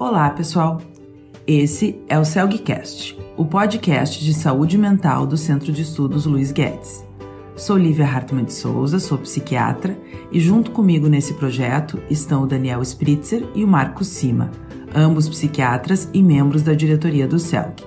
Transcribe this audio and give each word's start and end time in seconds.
Olá, 0.00 0.30
pessoal. 0.30 0.80
Esse 1.46 2.00
é 2.08 2.18
o 2.18 2.24
CELGcast, 2.24 3.18
o 3.36 3.44
podcast 3.44 4.24
de 4.24 4.32
saúde 4.32 4.78
mental 4.78 5.26
do 5.26 5.36
Centro 5.36 5.70
de 5.70 5.82
Estudos 5.82 6.24
Luiz 6.24 6.50
Guedes. 6.50 7.06
Sou 7.54 7.76
Lívia 7.76 8.06
Hartmann 8.06 8.46
de 8.46 8.54
Souza, 8.54 8.98
sou 8.98 9.18
psiquiatra 9.18 9.94
e 10.32 10.40
junto 10.40 10.70
comigo 10.70 11.06
nesse 11.06 11.34
projeto 11.34 12.02
estão 12.08 12.44
o 12.44 12.46
Daniel 12.46 12.80
Spritzer 12.80 13.46
e 13.54 13.62
o 13.62 13.68
Marcos 13.68 14.06
Sima, 14.06 14.50
ambos 14.94 15.28
psiquiatras 15.28 16.08
e 16.14 16.22
membros 16.22 16.62
da 16.62 16.72
diretoria 16.72 17.28
do 17.28 17.38
CELG. 17.38 17.84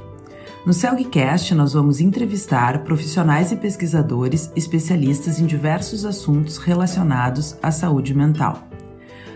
No 0.68 0.72
CELGcast, 0.72 1.56
nós 1.56 1.74
vamos 1.74 2.00
entrevistar 2.00 2.84
profissionais 2.84 3.52
e 3.52 3.56
pesquisadores 3.56 4.52
especialistas 4.56 5.40
em 5.40 5.48
diversos 5.48 6.06
assuntos 6.06 6.58
relacionados 6.58 7.58
à 7.60 7.72
saúde 7.72 8.14
mental. 8.14 8.68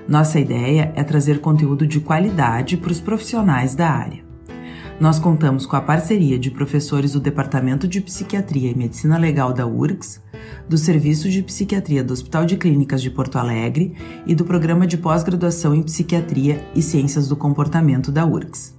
Nossa 0.07 0.39
ideia 0.39 0.93
é 0.95 1.03
trazer 1.03 1.41
conteúdo 1.41 1.85
de 1.85 1.99
qualidade 1.99 2.77
para 2.77 2.91
os 2.91 3.01
profissionais 3.01 3.75
da 3.75 3.89
área. 3.89 4.25
Nós 5.01 5.19
contamos 5.19 5.65
com 5.65 5.75
a 5.75 5.81
parceria 5.81 6.39
de 6.39 6.49
professores 6.49 7.11
do 7.11 7.19
Departamento 7.19 7.87
de 7.87 7.99
Psiquiatria 7.99 8.71
e 8.71 8.75
Medicina 8.75 9.17
Legal 9.17 9.51
da 9.51 9.67
URGS, 9.67 10.23
do 10.67 10.77
Serviço 10.77 11.29
de 11.29 11.43
Psiquiatria 11.43 12.03
do 12.03 12.13
Hospital 12.13 12.45
de 12.45 12.55
Clínicas 12.55 13.01
de 13.01 13.11
Porto 13.11 13.37
Alegre 13.37 13.95
e 14.25 14.33
do 14.33 14.45
Programa 14.45 14.87
de 14.87 14.97
Pós-Graduação 14.97 15.75
em 15.75 15.83
Psiquiatria 15.83 16.65
e 16.73 16.81
Ciências 16.81 17.27
do 17.27 17.35
Comportamento 17.35 18.09
da 18.09 18.25
URGS. 18.25 18.76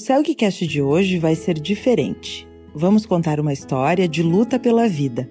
O 0.00 0.02
Celgcast 0.02 0.66
de 0.66 0.80
hoje 0.80 1.18
vai 1.18 1.34
ser 1.34 1.60
diferente. 1.60 2.48
Vamos 2.74 3.04
contar 3.04 3.38
uma 3.38 3.52
história 3.52 4.08
de 4.08 4.22
luta 4.22 4.58
pela 4.58 4.88
vida. 4.88 5.28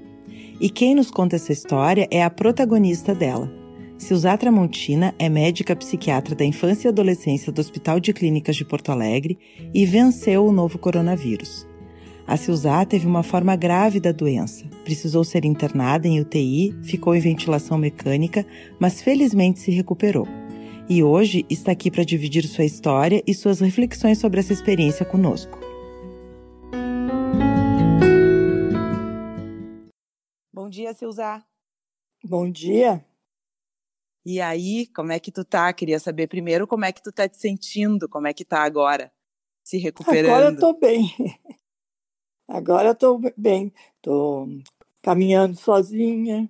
E 0.61 0.69
quem 0.69 0.94
nos 0.94 1.09
conta 1.09 1.38
essa 1.38 1.52
história 1.52 2.07
é 2.11 2.23
a 2.23 2.30
protagonista 2.30 3.16
dela. 3.16 3.52
Silza 3.97 4.38
Tramontina 4.38 5.16
é 5.17 5.27
médica 5.27 5.75
psiquiatra 5.75 6.35
da 6.35 6.45
infância 6.45 6.88
e 6.88 6.89
adolescência 6.89 7.52
do 7.52 7.59
Hospital 7.59 7.99
de 7.99 8.13
Clínicas 8.13 8.55
de 8.55 8.63
Porto 8.63 8.91
Alegre 8.91 9.39
e 9.73 9.88
venceu 9.88 10.45
o 10.45 10.52
novo 10.52 10.77
coronavírus. 10.77 11.67
A 12.27 12.38
Silza 12.38 12.85
teve 12.85 13.07
uma 13.07 13.23
forma 13.23 13.55
grave 13.55 13.99
da 13.99 14.11
doença. 14.11 14.66
Precisou 14.83 15.23
ser 15.23 15.45
internada 15.45 16.07
em 16.07 16.22
UTI, 16.22 16.75
ficou 16.83 17.16
em 17.16 17.19
ventilação 17.19 17.75
mecânica, 17.75 18.45
mas 18.79 19.01
felizmente 19.01 19.57
se 19.57 19.72
recuperou 19.72 20.27
e 20.89 21.03
hoje 21.03 21.45
está 21.47 21.71
aqui 21.71 21.91
para 21.91 22.03
dividir 22.03 22.47
sua 22.47 22.65
história 22.65 23.23
e 23.27 23.33
suas 23.35 23.59
reflexões 23.59 24.17
sobre 24.17 24.39
essa 24.39 24.51
experiência 24.51 25.05
conosco. 25.05 25.59
Bom 30.51 30.67
dia, 30.67 30.91
Silza. 30.95 31.45
Bom 32.23 32.49
dia. 32.49 33.05
E 34.25 34.41
aí, 34.41 34.87
como 34.87 35.11
é 35.11 35.19
que 35.19 35.31
tu 35.31 35.45
tá? 35.45 35.71
Queria 35.71 35.99
saber 35.99 36.27
primeiro 36.27 36.65
como 36.65 36.85
é 36.85 36.91
que 36.91 37.03
tu 37.03 37.11
tá 37.11 37.29
te 37.29 37.37
sentindo, 37.37 38.09
como 38.09 38.27
é 38.27 38.33
que 38.33 38.43
tá 38.43 38.63
agora, 38.63 39.11
se 39.63 39.77
recuperando. 39.77 40.31
Agora 40.31 40.45
eu 40.49 40.59
tô 40.59 40.73
bem. 40.73 41.13
Agora 42.47 42.89
eu 42.89 42.95
tô 42.95 43.21
bem. 43.37 43.71
Tô 44.01 44.47
caminhando 45.03 45.55
sozinha, 45.55 46.49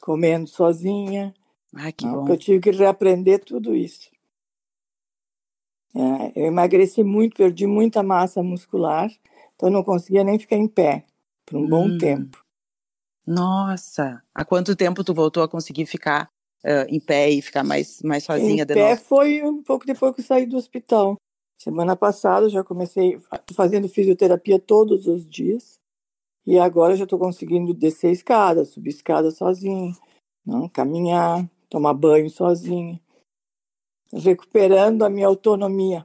comendo 0.00 0.46
sozinha, 0.46 1.34
ah, 1.74 1.92
que 1.92 2.06
bom. 2.06 2.26
Eu 2.28 2.36
tive 2.36 2.60
que 2.60 2.70
reaprender 2.70 3.44
tudo 3.44 3.74
isso. 3.74 4.10
É, 5.94 6.40
eu 6.40 6.46
emagreci 6.46 7.02
muito, 7.02 7.36
perdi 7.36 7.66
muita 7.66 8.02
massa 8.02 8.42
muscular, 8.42 9.10
então 9.54 9.70
não 9.70 9.82
conseguia 9.82 10.22
nem 10.22 10.38
ficar 10.38 10.56
em 10.56 10.68
pé 10.68 11.04
por 11.44 11.56
um 11.58 11.64
hum. 11.64 11.68
bom 11.68 11.98
tempo. 11.98 12.44
Nossa! 13.26 14.22
Há 14.34 14.44
quanto 14.44 14.76
tempo 14.76 15.04
tu 15.04 15.12
voltou 15.12 15.42
a 15.42 15.48
conseguir 15.48 15.86
ficar 15.86 16.30
uh, 16.64 16.86
em 16.88 16.98
pé 16.98 17.30
e 17.30 17.42
ficar 17.42 17.64
mais, 17.64 18.00
mais 18.02 18.24
sozinha 18.24 18.62
em 18.62 18.66
de 18.66 18.74
pé 18.74 18.90
novo? 18.90 19.02
foi 19.02 19.42
um 19.42 19.62
pouco 19.62 19.86
depois 19.86 20.14
que 20.14 20.20
eu 20.20 20.24
saí 20.24 20.46
do 20.46 20.56
hospital. 20.56 21.16
Semana 21.58 21.94
passada 21.94 22.48
já 22.48 22.64
comecei 22.64 23.20
fazendo 23.54 23.88
fisioterapia 23.88 24.58
todos 24.58 25.06
os 25.06 25.28
dias 25.28 25.78
e 26.46 26.58
agora 26.58 26.96
já 26.96 27.04
estou 27.04 27.18
conseguindo 27.18 27.74
descer 27.74 28.12
escada, 28.12 28.64
subir 28.64 28.90
escada 28.90 29.30
sozinho, 29.30 29.94
não 30.44 30.68
caminhar 30.68 31.46
tomar 31.70 31.94
banho 31.94 32.28
sozinha, 32.28 33.00
recuperando 34.12 35.04
a 35.04 35.08
minha 35.08 35.28
autonomia. 35.28 36.04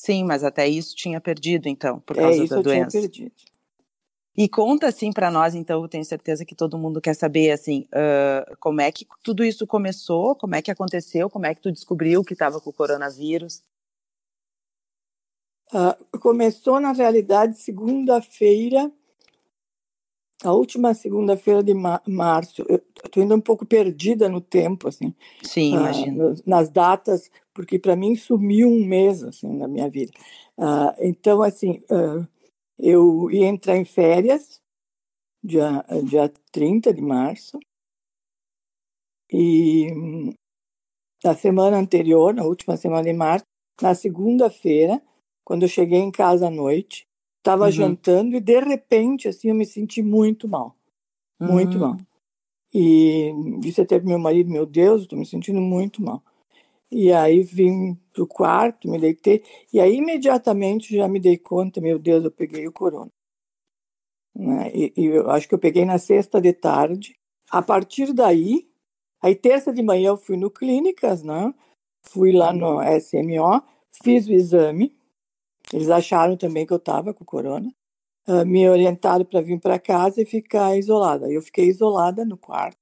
Sim, 0.00 0.24
mas 0.24 0.42
até 0.42 0.66
isso 0.66 0.96
tinha 0.96 1.20
perdido, 1.20 1.68
então, 1.68 2.00
por 2.00 2.16
é, 2.16 2.22
causa 2.22 2.40
é, 2.40 2.44
isso 2.44 2.54
da 2.54 2.60
eu 2.60 2.62
doença. 2.62 2.90
Tinha 2.90 3.02
perdido. 3.02 3.34
E 4.34 4.48
conta 4.48 4.88
assim 4.88 5.12
para 5.12 5.30
nós, 5.30 5.54
então, 5.54 5.82
eu 5.82 5.88
tenho 5.88 6.04
certeza 6.04 6.44
que 6.44 6.54
todo 6.54 6.78
mundo 6.78 7.00
quer 7.00 7.14
saber 7.14 7.50
assim, 7.50 7.86
uh, 7.92 8.56
como 8.58 8.80
é 8.80 8.90
que 8.90 9.06
tudo 9.22 9.44
isso 9.44 9.66
começou, 9.66 10.34
como 10.34 10.54
é 10.54 10.62
que 10.62 10.70
aconteceu, 10.70 11.28
como 11.28 11.44
é 11.44 11.54
que 11.54 11.60
tu 11.60 11.70
descobriu 11.70 12.24
que 12.24 12.32
estava 12.32 12.58
com 12.58 12.70
o 12.70 12.72
coronavírus? 12.72 13.62
Uh, 15.68 16.18
começou 16.18 16.80
na 16.80 16.92
realidade 16.92 17.58
segunda-feira 17.58 18.90
a 20.44 20.52
última 20.52 20.94
segunda-feira 20.94 21.62
de 21.62 21.74
março, 21.74 22.64
eu 22.68 22.80
estou 23.04 23.22
indo 23.22 23.34
um 23.34 23.40
pouco 23.40 23.64
perdida 23.64 24.28
no 24.28 24.40
tempo, 24.40 24.88
assim. 24.88 25.14
Sim, 25.42 25.76
uh, 25.76 25.80
imagino. 25.80 26.34
Nas 26.46 26.68
datas, 26.68 27.30
porque 27.54 27.78
para 27.78 27.96
mim 27.96 28.16
sumiu 28.16 28.68
um 28.68 28.84
mês, 28.84 29.22
assim, 29.22 29.48
na 29.56 29.68
minha 29.68 29.88
vida. 29.88 30.12
Uh, 30.58 30.92
então, 31.00 31.42
assim, 31.42 31.82
uh, 31.90 32.26
eu 32.78 33.30
ia 33.30 33.46
entrar 33.46 33.76
em 33.76 33.84
férias, 33.84 34.60
dia, 35.42 35.84
dia 36.04 36.32
30 36.50 36.92
de 36.92 37.00
março, 37.00 37.58
e 39.32 39.86
na 41.24 41.34
semana 41.34 41.78
anterior, 41.78 42.34
na 42.34 42.44
última 42.44 42.76
semana 42.76 43.04
de 43.04 43.12
março, 43.12 43.46
na 43.80 43.94
segunda-feira, 43.94 45.00
quando 45.44 45.62
eu 45.62 45.68
cheguei 45.68 45.98
em 45.98 46.10
casa 46.10 46.48
à 46.48 46.50
noite, 46.50 47.06
Estava 47.42 47.64
uhum. 47.64 47.70
jantando 47.72 48.36
e 48.36 48.40
de 48.40 48.60
repente 48.60 49.26
assim 49.26 49.48
eu 49.48 49.54
me 49.54 49.66
senti 49.66 50.00
muito 50.00 50.48
mal, 50.48 50.76
muito 51.40 51.74
uhum. 51.74 51.80
mal. 51.80 51.96
E 52.72 53.32
disse 53.58 53.80
até 53.80 53.98
pro 53.98 54.08
meu 54.08 54.18
marido, 54.18 54.48
meu 54.48 54.64
Deus, 54.64 55.02
estou 55.02 55.18
me 55.18 55.26
sentindo 55.26 55.60
muito 55.60 56.00
mal. 56.00 56.22
E 56.88 57.12
aí 57.12 57.42
vim 57.42 57.96
pro 58.12 58.28
quarto, 58.28 58.88
me 58.88 58.96
deitei 58.96 59.42
e 59.72 59.80
aí 59.80 59.96
imediatamente 59.96 60.94
já 60.96 61.08
me 61.08 61.18
dei 61.18 61.36
conta, 61.36 61.80
meu 61.80 61.98
Deus, 61.98 62.22
eu 62.24 62.30
peguei 62.30 62.68
o 62.68 62.72
corona. 62.72 63.10
Né? 64.36 64.70
E, 64.72 64.92
e 64.96 65.06
eu 65.06 65.28
acho 65.28 65.48
que 65.48 65.54
eu 65.54 65.58
peguei 65.58 65.84
na 65.84 65.98
sexta 65.98 66.40
de 66.40 66.52
tarde. 66.52 67.16
A 67.50 67.60
partir 67.60 68.12
daí, 68.12 68.70
aí 69.20 69.34
terça 69.34 69.72
de 69.72 69.82
manhã 69.82 70.10
eu 70.10 70.16
fui 70.16 70.36
no 70.36 70.48
clínicas, 70.48 71.24
né? 71.24 71.52
Fui 72.06 72.30
lá 72.30 72.52
no 72.52 72.80
SMO, 73.00 73.62
fiz 74.00 74.28
o 74.28 74.32
exame 74.32 74.92
eles 75.72 75.90
acharam 75.90 76.36
também 76.36 76.66
que 76.66 76.72
eu 76.72 76.78
estava 76.78 77.14
com 77.14 77.24
corona. 77.24 77.72
Uh, 78.26 78.46
me 78.46 78.68
orientaram 78.68 79.24
para 79.24 79.40
vir 79.40 79.58
para 79.58 79.78
casa 79.78 80.22
e 80.22 80.24
ficar 80.24 80.76
isolada. 80.76 81.30
Eu 81.30 81.42
fiquei 81.42 81.66
isolada 81.66 82.24
no 82.24 82.36
quarto. 82.36 82.78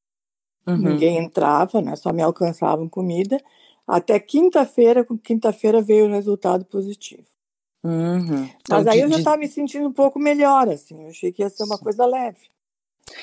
Uhum. 0.66 0.76
Ninguém 0.76 1.18
entrava, 1.18 1.80
né? 1.80 1.96
Só 1.96 2.12
me 2.12 2.22
alcançavam 2.22 2.88
comida. 2.88 3.40
Até 3.86 4.18
quinta-feira, 4.20 5.06
quinta-feira 5.22 5.80
veio 5.80 6.06
o 6.06 6.10
resultado 6.10 6.64
positivo. 6.64 7.26
Uhum. 7.82 8.44
Então, 8.60 8.78
Mas 8.78 8.86
aí 8.86 9.00
eu 9.00 9.08
já 9.08 9.18
estava 9.18 9.38
me 9.38 9.48
sentindo 9.48 9.88
um 9.88 9.92
pouco 9.92 10.18
melhor, 10.18 10.68
assim. 10.68 11.02
Eu 11.04 11.10
achei 11.10 11.32
que 11.32 11.42
ia 11.42 11.48
ser 11.48 11.64
uma 11.64 11.78
coisa 11.78 12.04
leve. 12.04 12.50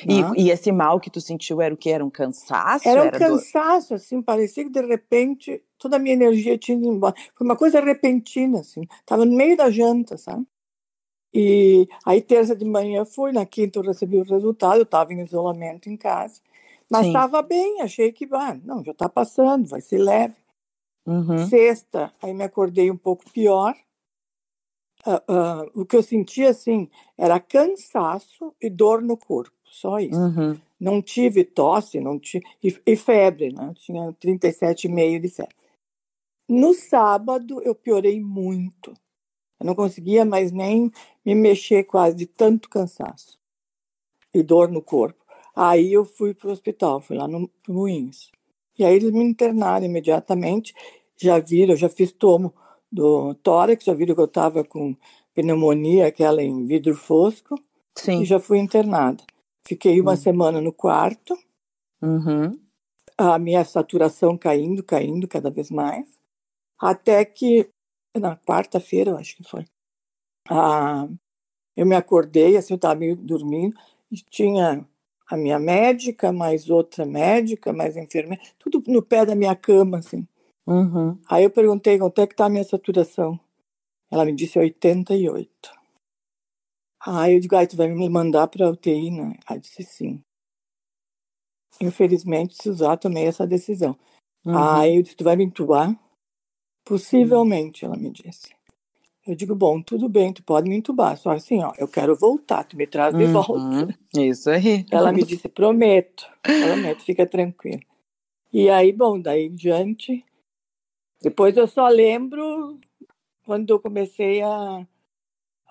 E, 0.06 0.44
e, 0.44 0.50
esse 0.50 0.72
mal 0.72 1.00
que 1.00 1.10
tu 1.10 1.22
sentiu 1.22 1.62
era 1.62 1.74
o 1.74 1.78
que? 1.78 1.90
Era 1.90 2.04
um 2.04 2.10
cansaço? 2.10 2.88
Era 2.88 3.04
um 3.04 3.06
era 3.06 3.18
cansaço, 3.18 3.90
do... 3.90 3.96
assim, 3.96 4.22
parecia 4.22 4.64
que 4.64 4.70
de 4.70 4.86
repente 4.86 5.62
toda 5.78 5.98
a 5.98 6.00
minha 6.00 6.14
energia 6.14 6.58
tinha 6.58 6.78
ido 6.78 6.88
embora. 6.88 7.16
Foi 7.36 7.46
uma 7.46 7.56
coisa 7.56 7.80
repentina, 7.80 8.60
assim. 8.60 8.88
Tava 9.06 9.26
no 9.26 9.36
meio 9.36 9.56
da 9.58 9.70
janta, 9.70 10.18
sabe? 10.18 10.46
E 11.34 11.88
aí 12.06 12.22
terça 12.22 12.56
de 12.56 12.66
manhã 12.66 13.06
fui, 13.06 13.32
na 13.32 13.46
quinta 13.46 13.80
eu 13.80 13.84
recebi 13.84 14.18
o 14.18 14.24
resultado, 14.24 14.78
eu 14.78 14.84
estava 14.84 15.14
em 15.14 15.22
isolamento 15.22 15.90
em 15.90 15.98
casa. 15.98 16.40
Mas 16.90 17.08
estava 17.08 17.42
bem, 17.42 17.82
achei 17.82 18.12
que, 18.12 18.28
ah, 18.32 18.58
não, 18.64 18.84
já 18.84 18.92
está 18.92 19.10
passando, 19.10 19.68
vai 19.68 19.82
ser 19.82 19.98
leve. 19.98 20.36
Uhum. 21.06 21.48
Sexta, 21.48 22.12
aí 22.22 22.34
me 22.34 22.44
acordei 22.44 22.90
um 22.90 22.98
pouco 22.98 23.30
pior. 23.32 23.76
Uh, 25.06 25.32
uh, 25.32 25.82
o 25.82 25.86
que 25.86 25.96
eu 25.96 26.04
sentia, 26.04 26.50
assim, 26.50 26.90
era 27.18 27.40
cansaço 27.40 28.54
e 28.62 28.70
dor 28.70 29.02
no 29.02 29.16
corpo 29.16 29.56
só 29.78 30.00
isso. 30.00 30.20
Uhum. 30.20 30.60
Não 30.80 31.02
tive 31.02 31.44
tosse, 31.44 32.00
não 32.00 32.20
tive, 32.20 32.46
e, 32.64 32.76
e 32.86 32.96
febre, 32.96 33.52
né? 33.52 33.74
Tinha 33.76 34.14
37,5 34.14 35.20
de 35.20 35.30
febre. 35.30 35.56
No 36.48 36.74
sábado 36.74 37.62
eu 37.62 37.76
piorei 37.76 38.22
muito. 38.22 38.94
Eu 39.60 39.66
não 39.66 39.76
conseguia 39.76 40.24
mais 40.24 40.52
nem 40.52 40.92
me 41.26 41.36
mexer 41.36 41.84
quase 41.84 42.16
de 42.16 42.26
tanto 42.26 42.70
cansaço 42.70 43.38
e 44.34 44.44
dor 44.44 44.70
no 44.70 44.82
corpo. 44.82 45.26
Aí 45.56 45.92
eu 45.92 46.06
fui 46.06 46.34
para 46.34 46.50
o 46.50 46.52
hospital, 46.52 47.02
fui 47.02 47.18
lá 47.18 47.28
no 47.28 47.50
Moinhos. 47.68 48.32
E 48.78 48.86
aí 48.86 48.96
eles 48.96 49.12
me 49.12 49.24
internaram 49.24 49.86
imediatamente. 49.86 50.74
Já 51.18 51.40
viram, 51.40 51.76
já 51.76 51.90
fiz 51.90 52.12
tomo 52.12 52.54
do 52.92 53.34
tórax, 53.36 53.84
já 53.84 53.94
viram 53.94 54.14
que 54.14 54.22
eu 54.22 54.26
estava 54.26 54.64
com 54.64 54.96
pneumonia, 55.34 56.08
aquela 56.08 56.44
em 56.44 56.66
vidro 56.66 56.96
fosco. 56.96 57.56
Sim. 57.98 58.22
e 58.22 58.26
já 58.26 58.40
fui 58.40 58.60
internada. 58.60 59.24
Fiquei 59.68 60.00
uma 60.00 60.12
uhum. 60.12 60.18
semana 60.18 60.62
no 60.62 60.72
quarto, 60.72 61.38
uhum. 62.02 62.58
a 63.18 63.38
minha 63.38 63.66
saturação 63.66 64.38
caindo, 64.38 64.84
caindo 64.84 65.28
cada 65.28 65.50
vez 65.50 65.70
mais, 65.70 66.08
até 66.80 67.24
que 67.26 67.70
na 68.16 68.36
quarta-feira, 68.36 69.12
eu 69.12 69.18
acho 69.18 69.36
que 69.38 69.44
foi, 69.44 69.66
ah, 70.50 71.08
eu 71.76 71.86
me 71.86 71.96
acordei, 71.96 72.58
assim, 72.58 72.74
eu 72.74 72.78
estava 72.78 72.96
meio 72.96 73.16
dormindo, 73.16 73.78
e 74.12 74.16
tinha 74.16 74.86
a 75.30 75.38
minha 75.38 75.60
médica, 75.60 76.32
mais 76.32 76.70
outra 76.70 77.06
médica, 77.06 77.74
mais 77.74 77.98
enfermeira, 77.98 78.42
tudo 78.58 78.82
no 78.88 79.04
pé 79.04 79.26
da 79.26 79.36
minha 79.36 79.56
cama, 79.56 80.00
assim. 80.00 80.28
Uhum. 80.66 81.20
Aí 81.30 81.44
eu 81.44 81.50
perguntei 81.50 81.98
quanto 81.98 82.22
é 82.22 82.28
que 82.28 82.34
está 82.34 82.46
a 82.46 82.50
minha 82.50 82.64
saturação. 82.64 83.40
Ela 84.12 84.26
me 84.26 84.34
disse 84.34 84.58
88. 84.58 85.50
Aí 87.06 87.36
eu 87.36 87.40
digo, 87.40 87.56
ai, 87.56 87.68
tu 87.68 87.78
vai 87.78 87.88
me 87.88 88.10
mandar 88.10 88.48
para 88.48 88.66
a 88.66 88.70
UTI, 88.70 89.12
né? 89.12 89.38
Ela 89.50 89.60
disse 89.60 89.84
sim. 89.84 90.22
Infelizmente, 91.80 92.56
se 92.56 92.70
usar, 92.70 92.98
tomei 92.98 93.26
essa 93.26 93.46
decisão. 93.46 93.98
Uhum. 94.46 94.58
Aí 94.58 94.98
eu 94.98 95.04
disse, 95.04 95.16
tu 95.16 95.24
vai 95.24 95.36
me 95.36 95.44
entubar? 95.46 95.98
Possivelmente, 96.88 97.84
ela 97.84 97.98
me 97.98 98.10
disse. 98.10 98.56
Eu 99.26 99.36
digo, 99.36 99.54
bom, 99.54 99.82
tudo 99.82 100.08
bem, 100.08 100.32
tu 100.32 100.42
pode 100.42 100.70
me 100.70 100.78
entubar, 100.78 101.18
só 101.18 101.32
assim, 101.32 101.62
ó, 101.62 101.74
eu 101.78 101.88
quero 101.88 102.16
voltar, 102.16 102.64
tu 102.64 102.78
me 102.78 102.88
traz 102.88 103.14
de 103.14 103.26
uhum, 103.26 103.34
volta. 103.34 104.00
Isso 104.16 104.50
aí. 104.50 104.86
Ela 104.90 105.12
me 105.12 105.22
disse, 105.24 105.50
prometo, 105.50 106.26
prometo, 106.42 107.04
fica 107.04 107.26
tranquilo. 107.26 107.82
E 108.54 108.70
aí, 108.70 108.94
bom, 108.94 109.20
daí 109.20 109.48
em 109.48 109.54
diante, 109.54 110.24
depois 111.22 111.58
eu 111.58 111.68
só 111.68 111.90
lembro 111.90 112.80
quando 113.46 113.70
eu 113.70 113.80
comecei 113.82 114.42
a, 114.42 114.88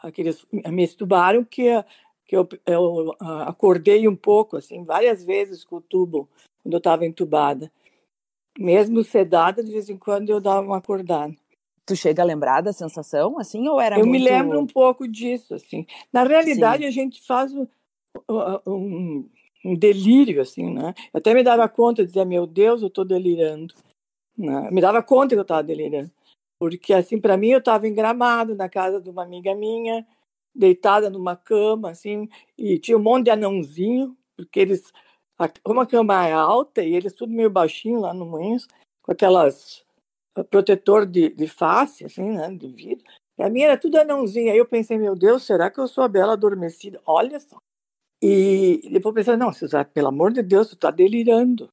a 0.03 0.71
me 0.71 0.85
estubaram 0.85 1.43
que, 1.43 1.69
que 2.27 2.37
eu, 2.37 2.47
eu 2.67 3.17
acordei 3.47 4.07
um 4.07 4.17
pouco, 4.17 4.59
assim, 4.59 4.85
várias 4.85 5.25
vezes 5.25 5.65
com 5.65 5.77
o 5.77 5.81
tubo, 5.81 6.29
quando 6.63 6.75
eu 6.75 6.79
estava 6.79 7.07
entubada. 7.07 7.73
Mesmo 8.59 9.05
sedada, 9.05 9.63
de 9.63 9.71
vez 9.71 9.89
em 9.89 9.97
quando 9.97 10.31
eu 10.31 10.41
dava 10.41 10.67
uma 10.67 10.79
acordada. 10.79 11.35
Tu 11.85 11.95
chega 11.95 12.23
a 12.23 12.27
lembrar 12.27 12.63
da 12.63 12.73
sensação, 12.73 13.39
assim, 13.39 13.69
ou 13.69 13.81
era 13.81 13.97
Eu 13.97 14.07
muito... 14.07 14.11
me 14.11 14.19
lembro 14.19 14.59
um 14.59 14.67
pouco 14.67 15.07
disso, 15.07 15.55
assim. 15.55 15.87
Na 16.13 16.25
realidade, 16.25 16.83
Sim. 16.83 16.89
a 16.89 16.91
gente 16.91 17.25
faz 17.25 17.53
um, 17.55 17.67
um, 18.67 19.29
um, 19.65 19.75
delírio, 19.75 20.43
assim, 20.43 20.73
né? 20.73 20.95
Eu 21.13 21.19
até 21.19 21.33
me 21.33 21.45
dava 21.45 21.69
conta, 21.69 22.05
dizia, 22.05 22.25
meu 22.25 22.47
Deus, 22.47 22.83
eu 22.83 22.89
estou 22.89 23.05
delirando. 23.05 23.73
Né? 24.37 24.69
Me 24.73 24.81
dava 24.81 25.03
conta 25.03 25.35
que 25.35 25.39
eu 25.39 25.43
estava 25.43 25.63
delirando. 25.63 26.11
Porque, 26.59 26.93
assim, 26.93 27.21
para 27.21 27.37
mim, 27.37 27.51
eu 27.51 27.59
estava 27.59 27.87
engramado 27.87 28.57
na 28.57 28.69
casa 28.69 29.01
de 29.01 29.11
uma 29.11 29.23
amiga 29.23 29.55
minha, 29.55 30.05
deitada 30.55 31.11
numa 31.11 31.37
cama, 31.37 31.91
assim, 31.91 32.29
e 32.59 32.79
tinha 32.79 32.97
um 32.97 33.03
monte 33.03 33.25
de 33.25 33.31
anãozinho, 33.31 34.17
porque 34.37 34.59
eles... 34.59 34.93
Como 35.63 35.81
a 35.81 35.87
cama 35.87 36.27
é 36.27 36.33
alta 36.33 36.83
e 36.83 36.95
eles 36.95 37.13
tudo 37.13 37.33
meio 37.33 37.51
baixinho 37.51 38.01
lá 38.01 38.15
no 38.15 38.25
Moinhos, 38.25 38.67
com 39.03 39.13
aquelas 39.13 39.85
protetor 40.45 41.07
de, 41.07 41.31
de 41.31 41.47
face, 41.47 42.05
assim, 42.05 42.31
né, 42.31 42.49
de 42.51 42.69
vidro. 42.69 43.05
E 43.39 43.43
a 43.43 43.51
minha 43.51 43.67
era 43.67 43.79
tudo 43.79 43.97
anãozinha. 43.97 44.53
Aí 44.53 44.59
eu 44.59 44.67
pensei, 44.67 44.99
meu 44.99 45.15
Deus, 45.15 45.45
será 45.45 45.71
que 45.71 45.79
eu 45.79 45.89
sou 45.89 46.05
a 46.05 46.09
Bela 46.09 46.33
Adormecida? 46.33 47.01
Olha 47.07 47.39
só. 47.41 47.57
E 48.23 48.81
depois 48.91 49.15
pensei, 49.15 49.37
não, 49.37 49.53
Suzana, 49.53 49.85
pelo 49.85 50.09
amor 50.09 50.33
de 50.33 50.43
Deus, 50.43 50.69
tu 50.69 50.75
está 50.75 50.91
delirando. 50.91 51.69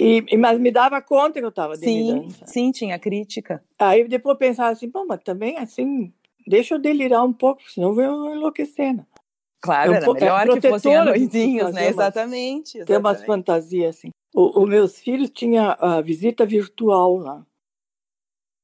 E, 0.00 0.36
mas 0.36 0.58
me 0.60 0.70
dava 0.70 1.02
conta 1.02 1.40
que 1.40 1.44
eu 1.44 1.48
estava 1.48 1.76
delirando. 1.76 2.30
Sim, 2.30 2.46
sim, 2.46 2.70
tinha 2.70 2.98
crítica. 2.98 3.62
Aí 3.78 4.06
depois 4.06 4.34
eu 4.34 4.38
pensava 4.38 4.70
assim, 4.70 4.88
pô, 4.88 5.04
mas 5.04 5.20
também 5.24 5.56
assim, 5.56 6.12
deixa 6.46 6.76
eu 6.76 6.78
delirar 6.78 7.24
um 7.24 7.32
pouco, 7.32 7.60
senão 7.68 7.88
eu 8.00 8.16
vou 8.16 8.34
enlouquecer, 8.34 8.94
Claro, 9.60 9.92
era 9.92 10.12
melhor 10.12 10.48
é 10.48 10.60
que 10.60 10.68
fossem 10.68 10.96
anõezinhos, 10.96 11.72
né? 11.74 11.88
Exatamente, 11.88 12.78
exatamente. 12.78 12.84
Tem 12.84 12.96
umas 12.96 13.24
fantasias 13.24 13.96
assim. 13.96 14.10
Os 14.34 14.68
meus 14.68 14.98
filhos 14.98 15.30
tinham 15.30 15.74
a 15.78 16.00
visita 16.00 16.46
virtual 16.46 17.16
lá 17.16 17.44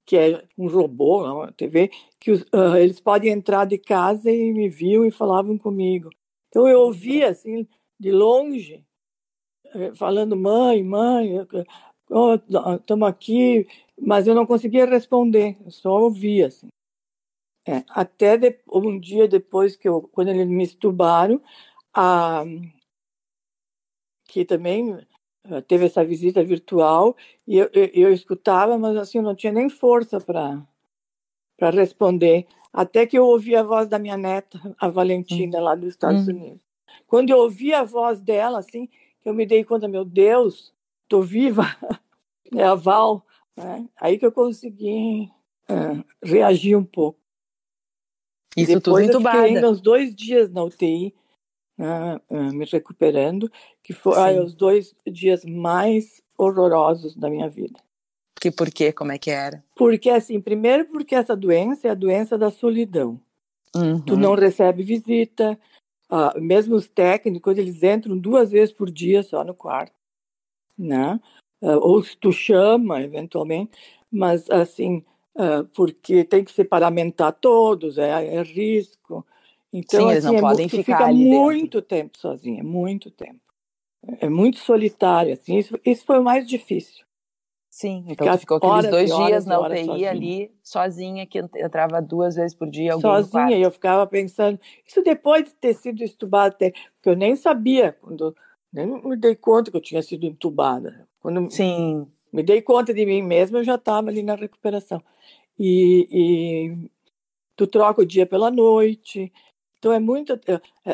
que 0.07 0.17
é 0.17 0.45
um 0.59 0.69
robô, 0.69 1.25
uma 1.25 1.53
TV, 1.53 1.91
que 2.21 2.33
uh, 2.33 2.77
eles 2.79 3.01
podem 3.01 3.31
entrar 3.31 3.65
de 3.65 3.79
casa 3.79 4.31
e 4.31 4.53
me 4.53 4.69
viam 4.69 5.05
e 5.05 5.11
falavam 5.11 5.57
comigo. 5.57 6.11
Então 6.49 6.69
eu 6.69 6.81
ouvia 6.81 7.31
assim 7.31 7.67
de 7.99 8.13
longe 8.13 8.85
eh, 9.75 9.95
falando 9.95 10.37
mãe, 10.37 10.85
mãe, 10.85 11.37
estamos 11.39 13.07
oh, 13.07 13.11
aqui, 13.11 13.67
mas 14.01 14.27
eu 14.27 14.35
não 14.35 14.47
conseguia 14.47 14.85
responder, 14.85 15.57
eu 15.65 15.71
só 15.71 15.91
ouvia 16.03 16.49
assim. 16.49 16.69
É, 17.67 17.83
até 17.89 18.37
de, 18.37 18.59
um 18.71 18.99
dia 19.01 19.27
depois 19.27 19.75
que 19.75 19.89
eu, 19.89 20.03
quando 20.13 20.29
eles 20.29 20.47
me 20.47 20.65
estubaram, 20.65 21.41
a, 21.95 22.45
que 24.27 24.45
também 24.45 24.99
eh, 25.45 25.61
teve 25.63 25.87
essa 25.87 26.05
visita 26.05 26.43
virtual 26.43 27.17
e 27.47 27.57
eu, 27.57 27.71
eu, 27.73 27.87
eu 27.95 28.13
escutava, 28.13 28.77
mas 28.79 28.97
assim, 28.97 29.21
não 29.21 29.35
tinha 29.35 29.53
nem 29.53 29.69
força 29.69 30.21
para 30.21 30.63
para 31.57 31.71
responder, 31.71 32.47
até 32.73 33.07
que 33.07 33.17
eu 33.17 33.25
ouvi 33.25 33.55
a 33.55 33.63
voz 33.63 33.89
da 33.89 33.97
minha 33.97 34.17
neta, 34.17 34.61
a 34.77 34.89
Valentina, 34.89 35.61
lá 35.61 35.77
dos 35.77 35.91
Estados 35.91 36.27
uhum. 36.27 36.35
Unidos. 36.35 36.61
Quando 37.07 37.31
eu 37.31 37.39
ouvi 37.39 37.73
a 37.73 37.85
voz 37.85 38.21
dela, 38.21 38.59
assim, 38.59 38.89
eu 39.25 39.33
me 39.33 39.47
dei 39.47 39.63
conta, 39.63 39.87
meu 39.87 40.05
Deus, 40.05 40.75
tô 41.09 41.23
viva, 41.23 41.63
é 42.53 42.65
a 42.65 42.75
Val, 42.75 43.25
né? 43.57 43.89
aí 44.01 44.19
que 44.19 44.27
eu 44.27 44.33
consegui 44.33 45.31
uh, 45.71 46.05
reagir 46.21 46.77
um 46.77 46.85
pouco. 46.85 47.24
Isso 48.57 48.75
Depois 48.75 49.07
tudo 49.07 49.19
entubada. 49.19 49.39
Eu 49.39 49.55
fiquei 49.55 49.69
uns 49.69 49.81
dois 49.81 50.15
dias 50.15 50.51
na 50.51 50.63
UTI, 50.63 51.15
né, 51.77 52.21
me 52.31 52.65
recuperando, 52.65 53.51
que 53.83 53.93
foram 53.93 54.45
os 54.45 54.55
dois 54.55 54.95
dias 55.07 55.45
mais 55.45 56.23
horrorosos 56.39 57.17
da 57.17 57.29
minha 57.29 57.49
vida. 57.49 57.79
Que 58.41 58.51
por 58.51 58.71
quê? 58.71 58.93
Como 58.93 59.13
é 59.13 59.19
que 59.19 59.31
era? 59.31 59.65
Porque 59.75 60.11
assim, 60.11 60.41
primeiro 60.41 60.85
porque 60.87 61.15
essa 61.15 61.35
doença 61.35 61.89
é 61.89 61.91
a 61.91 61.95
doença 61.95 62.37
da 62.37 62.51
solidão. 62.51 63.21
Uhum. 63.75 64.01
Tu 64.01 64.17
não 64.17 64.35
recebe 64.35 64.83
visita, 64.83 65.59
uh, 66.11 66.41
mesmo 66.41 66.77
os 66.77 66.87
técnicos, 66.87 67.57
eles 67.57 67.83
entram 67.83 68.17
duas 68.17 68.51
vezes 68.51 68.73
por 68.73 68.91
dia 68.91 69.23
só 69.23 69.43
no 69.43 69.55
quarto, 69.55 69.95
né? 70.79 71.19
Uh, 71.61 71.79
ou 71.81 72.03
se 72.05 72.17
tu 72.17 72.31
chama, 72.33 73.03
eventualmente, 73.03 73.73
mas 74.13 74.49
assim, 74.51 75.05
porque 75.75 76.25
tem 76.25 76.45
que 76.45 76.53
se 76.53 76.65
paramentar 76.65 77.33
todos, 77.33 77.99
é, 77.99 78.37
é 78.37 78.43
risco. 78.43 79.27
Então, 79.73 80.01
Sim, 80.01 80.07
assim, 80.07 80.13
eles 80.13 80.25
não 80.25 80.35
é 80.37 80.41
podem 80.41 80.57
muito, 80.57 80.71
ficar 80.71 80.83
fica 80.99 81.13
muito 81.13 81.81
dentro. 81.81 81.83
tempo 81.83 82.19
sozinha, 82.19 82.63
muito 82.63 83.11
tempo. 83.11 83.41
É 84.21 84.29
muito 84.29 84.59
solitário, 84.59 85.33
assim, 85.33 85.57
isso, 85.57 85.79
isso 85.85 86.05
foi 86.05 86.19
o 86.19 86.23
mais 86.23 86.47
difícil. 86.47 87.05
Sim, 87.71 88.05
então 88.07 88.31
tu 88.31 88.39
ficou 88.39 88.59
aqueles 88.59 88.89
dois 88.89 89.17
dias 89.17 89.47
na 89.47 89.59
UTI 89.59 89.85
sozinha. 89.85 90.11
ali, 90.11 90.53
sozinha, 90.63 91.27
que 91.27 91.41
entrava 91.41 92.01
duas 92.01 92.37
vezes 92.37 92.55
por 92.55 92.71
dia 92.71 92.97
Sozinha, 92.97 93.59
e 93.59 93.63
eu 93.63 93.71
ficava 93.71 94.07
pensando, 94.07 94.61
isso 94.87 95.03
depois 95.03 95.47
de 95.47 95.55
ter 95.55 95.75
sido 95.75 96.05
estubada, 96.05 96.55
porque 96.55 96.73
eu 97.05 97.17
nem 97.17 97.35
sabia, 97.35 97.93
quando 98.01 98.37
nem 98.73 98.87
me 98.87 99.17
dei 99.17 99.35
conta 99.35 99.73
que 99.73 99.77
eu 99.77 99.81
tinha 99.81 100.03
sido 100.03 100.25
entubada. 100.25 101.09
Quando 101.19 101.51
Sim. 101.51 102.07
Me 102.35 102.43
dei 102.43 102.61
conta 102.61 102.93
de 102.93 103.07
mim 103.07 103.23
mesma, 103.23 103.59
eu 103.59 103.65
já 103.65 103.77
estava 103.77 104.11
ali 104.11 104.21
na 104.21 104.35
recuperação. 104.35 105.01
E, 105.57 106.09
e 106.11 106.91
tu 107.55 107.65
troca 107.65 108.03
o 108.03 108.07
dia 108.07 108.27
pela 108.27 108.51
noite, 108.51 109.33
então 109.79 109.93
é 109.93 110.01
muito. 110.01 110.39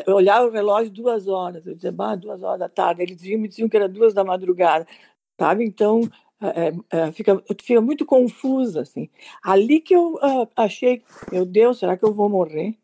Eu 0.05 0.15
olhava 0.15 0.45
o 0.45 0.51
relógio 0.51 0.91
duas 0.91 1.27
horas, 1.27 1.65
eu 1.65 1.73
dizia, 1.73 1.91
bah, 1.91 2.15
duas 2.15 2.43
horas 2.43 2.59
da 2.59 2.69
tarde. 2.69 3.01
Eles 3.01 3.19
me 3.19 3.47
diziam 3.47 3.67
que 3.67 3.75
era 3.75 3.89
duas 3.89 4.13
da 4.13 4.23
madrugada, 4.23 4.85
sabe? 5.39 5.65
Então 5.65 6.07
é, 6.39 6.73
é, 6.91 7.11
fica, 7.11 7.43
fica 7.59 7.81
muito 7.81 8.05
confusa, 8.05 8.81
assim. 8.81 9.09
Ali 9.43 9.79
que 9.79 9.95
eu 9.95 10.13
uh, 10.15 10.47
achei, 10.55 11.01
meu 11.31 11.43
Deus, 11.43 11.79
será 11.79 11.97
que 11.97 12.05
eu 12.05 12.13
vou 12.13 12.29
morrer? 12.29 12.77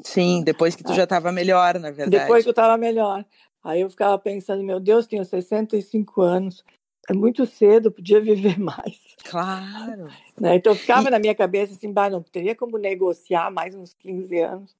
Sim, 0.00 0.44
depois 0.44 0.76
que 0.76 0.84
tu 0.84 0.94
já 0.94 1.04
estava 1.04 1.32
melhor, 1.32 1.78
na 1.80 1.90
verdade. 1.90 2.22
Depois 2.22 2.44
que 2.44 2.50
eu 2.50 2.52
estava 2.52 2.76
melhor. 2.76 3.24
Aí 3.64 3.80
eu 3.80 3.90
ficava 3.90 4.16
pensando, 4.16 4.62
meu 4.62 4.78
Deus, 4.78 5.06
tenho 5.06 5.24
65 5.24 6.22
anos, 6.22 6.62
é 7.08 7.12
muito 7.12 7.46
cedo, 7.46 7.90
podia 7.90 8.20
viver 8.20 8.58
mais. 8.60 8.98
Claro. 9.24 10.08
Né? 10.38 10.56
Então 10.56 10.74
ficava 10.74 11.08
e... 11.08 11.10
na 11.10 11.18
minha 11.18 11.34
cabeça 11.34 11.74
assim, 11.74 11.92
bah, 11.92 12.10
não 12.10 12.22
teria 12.22 12.54
como 12.54 12.78
negociar 12.78 13.50
mais 13.50 13.74
uns 13.74 13.94
15 13.94 14.38
anos. 14.40 14.76